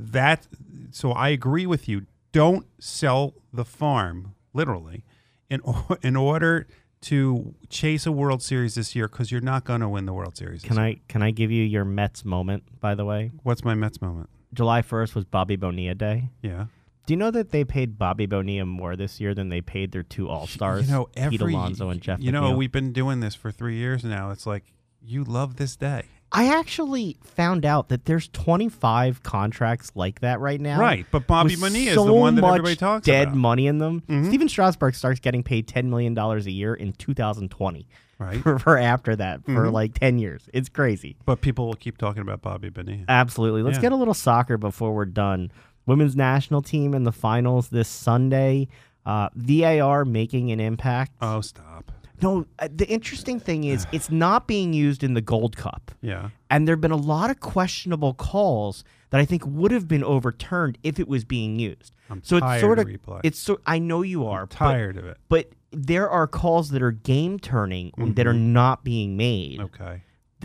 [0.01, 0.47] That.
[0.91, 2.05] So I agree with you.
[2.31, 5.03] Don't sell the farm literally,
[5.49, 5.61] in
[6.01, 6.67] in order
[7.01, 10.37] to chase a World Series this year because you're not going to win the World
[10.37, 10.61] Series.
[10.61, 10.85] this Can year.
[10.85, 12.79] I can I give you your Mets moment?
[12.79, 14.29] By the way, What's my Mets moment?
[14.53, 16.29] July 1st was Bobby Bonilla Day.
[16.41, 16.65] Yeah.
[17.05, 20.03] Do you know that they paid Bobby Bonilla more this year than they paid their
[20.03, 22.19] two All Stars, You know, Pete Alonso and Jeff?
[22.19, 24.31] You know, we've been doing this for three years now.
[24.31, 24.65] It's like
[25.01, 26.03] you love this day.
[26.33, 30.79] I actually found out that there's 25 contracts like that right now.
[30.79, 33.37] Right, but Bobby Bonilla so is the one that everybody talks dead about.
[33.37, 34.01] money in them.
[34.07, 34.27] Mhm.
[34.27, 37.85] Stephen Strasburg starts getting paid $10 million a year in 2020
[38.17, 38.39] Right.
[38.41, 39.71] for, for after that for Mhm.
[39.73, 40.47] like 10 years.
[40.53, 41.17] It's crazy.
[41.25, 43.03] But people will keep talking about Bobby Bonilla.
[43.09, 43.63] Absolutely.
[43.63, 43.81] Let's Yeah.
[43.81, 45.51] get a little soccer before we're done.
[45.85, 48.67] Women's national team in the finals this Sunday.
[49.05, 51.13] Uh, VAR making an impact.
[51.21, 51.91] Oh, stop.
[52.21, 55.91] No, uh, the interesting thing is it's not being used in the Gold Cup.
[56.01, 56.29] Yeah.
[56.49, 60.03] And there have been a lot of questionable calls that I think would have been
[60.03, 61.93] overturned if it was being used.
[62.09, 63.21] I'm so tired it's sort of of replay.
[63.23, 65.17] it's so I know you are I'm but- tired of it.
[65.29, 68.47] but, there are calls that are game turning that are Mhm.
[68.51, 69.61] not being made.
[69.61, 70.03] Okay.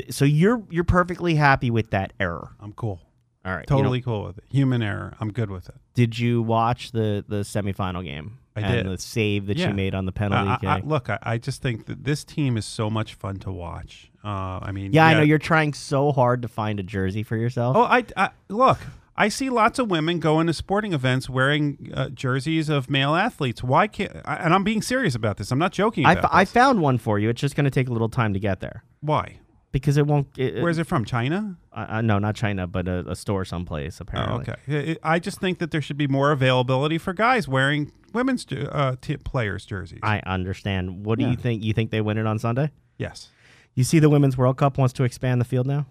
[0.08, 2.50] So you're you're perfectly happy with that error.
[2.60, 3.00] I'm cool.
[3.44, 3.66] All right.
[3.68, 4.44] you know, Totally cool with it.
[4.50, 5.16] Human error.
[5.18, 5.74] I'm good with it.
[5.94, 8.38] did you watch the the semifinal game?
[8.56, 8.98] I and did.
[8.98, 9.68] the save that Yeah.
[9.68, 10.88] you made on the penalty I- I- kick.
[10.88, 14.10] look, I, I just think that this team is so much fun to watch.
[14.24, 17.36] Uh, I mean, yeah, I know you're trying so hard to find a jersey for
[17.36, 17.76] yourself.
[17.76, 18.78] Oh, I, I look.
[19.18, 23.62] I see lots of women going to sporting events wearing uh, jerseys of male athletes.
[23.62, 24.12] Why can't?
[24.26, 25.50] I, and I'm being serious about this.
[25.50, 26.04] I'm not joking.
[26.04, 26.52] I, About f- I this.
[26.52, 27.30] found one for you.
[27.30, 29.38] It's just going to take a little time to get there Why?
[29.76, 30.28] Because it won't.
[30.38, 31.04] It, Where's it from?
[31.04, 31.56] China?
[31.72, 34.54] Uh, uh, no, not China, but a, a store someplace Oh, apparently.
[34.68, 34.96] okay.
[35.02, 39.16] I- just think that there should be more availability for guys wearing women's uh, t-
[39.16, 40.00] players' jerseys.
[40.02, 41.04] I understand.
[41.04, 41.32] What do Yeah.
[41.32, 41.62] you think?
[41.62, 42.70] You think they win it on Sunday?
[42.98, 43.30] yes.
[43.74, 45.86] You see, the Women's World Cup wants to expand the field now.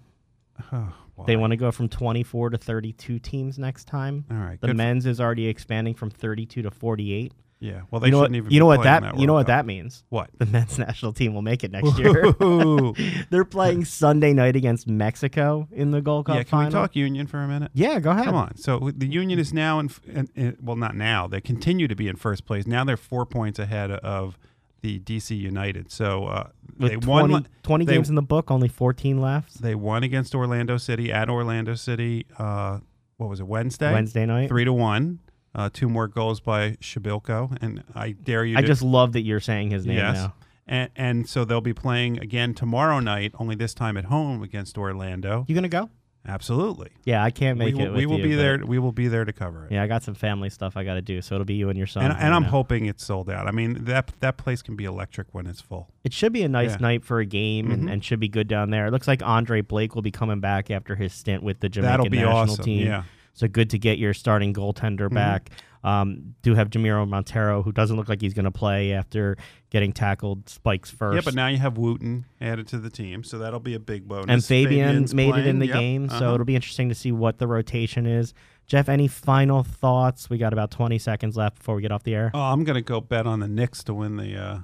[1.17, 4.25] Oh, They want to go from 24 to 32 teams next time.
[4.29, 4.59] All right.
[4.59, 7.31] The men's is already expanding from 32 to 48.
[7.59, 7.81] Yeah.
[7.89, 8.23] Well, they you know what?
[8.25, 8.51] shouldn't even.
[8.51, 10.03] You be know what that, that you know what that means.
[10.09, 10.29] What?
[10.37, 12.31] The men's national team will make it next year.
[13.29, 16.43] They're playing Sunday night against Mexico in the Gold Cup yeah.
[16.43, 16.67] Can final.
[16.67, 17.71] we talk union for a minute?
[17.73, 18.25] Yeah, go ahead.
[18.25, 18.57] Come on.
[18.57, 21.27] So the Union is now in, in, in, well, not now.
[21.27, 22.67] They continue to be in first place.
[22.67, 24.37] Now they're four points ahead of
[24.81, 25.91] the DC United.
[25.91, 26.47] So uh,
[26.77, 27.47] With they 20, won.
[27.63, 29.61] 20 they- games in the book, only 14 left.
[29.61, 32.25] They won against Orlando City at Orlando City.
[32.37, 32.79] Uh,
[33.17, 33.47] what was it?
[33.47, 33.91] Wednesday.
[33.93, 34.49] Wednesday night.
[34.49, 35.19] Three to one.
[35.55, 38.57] Uh, two more goals by Przybylko, and I dare you.
[38.57, 40.15] I to, just love that you're saying his name yes.
[40.15, 40.33] now.
[40.67, 44.77] And, and so they'll be playing again tomorrow night, only this time at home against
[44.77, 45.45] Orlando.
[45.47, 45.89] You gonna go?
[46.27, 46.89] Absolutely.
[47.03, 47.89] Yeah, I can't We make will, it.
[47.91, 48.57] With we will you, be there.
[48.65, 49.71] We will be there to cover it.
[49.71, 51.77] Yeah, I got some family stuff I got to do, so it'll be you and
[51.77, 52.03] your son.
[52.05, 53.47] and, and I'm hoping it's sold out.
[53.47, 55.87] I mean that that place can be electric when it's full.
[56.03, 56.77] It should be a nice Yeah.
[56.81, 57.91] night for a game and, Mhm.
[57.93, 58.87] and should be good down there.
[58.87, 61.91] It looks like Andre Blake will be coming back after his stint with the Jamaican
[61.91, 62.65] That'll be national awesome.
[62.65, 62.87] team.
[62.87, 63.03] Yeah,
[63.35, 65.13] So good to get your starting goaltender Mhm.
[65.13, 65.51] back.
[65.83, 69.37] Um, do have Jamiro Monteiro, who doesn't look like he's going to play after
[69.69, 71.13] getting tackled spikes first.
[71.15, 71.21] yeah.
[71.23, 74.25] But now you have Wooten added to the team, so that'll be a big bonus.
[74.29, 76.33] and Fabian Fabian's made it in the yep, game, so uh-huh.
[76.33, 78.33] it'll be interesting to see what the rotation is.
[78.65, 80.27] Jeff, any final thoughts?
[80.27, 82.31] We got about 20 seconds left before we get off the air.
[82.33, 84.57] Oh, I'm gonna go bet on the Knicks to win the uh,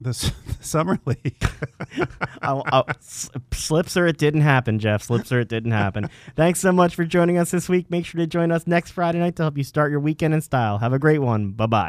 [0.00, 0.10] the,
[0.46, 1.44] the summer league.
[2.42, 5.02] oh, oh, s- slips or it didn't happen, Jeff.
[5.02, 6.08] Slips or it didn't happen.
[6.36, 7.90] Thanks so much for joining us this week.
[7.90, 10.40] Make sure to join us next Friday night to help you start your weekend in
[10.40, 10.78] style.
[10.78, 11.50] Have a great one.
[11.52, 11.86] Bye bye.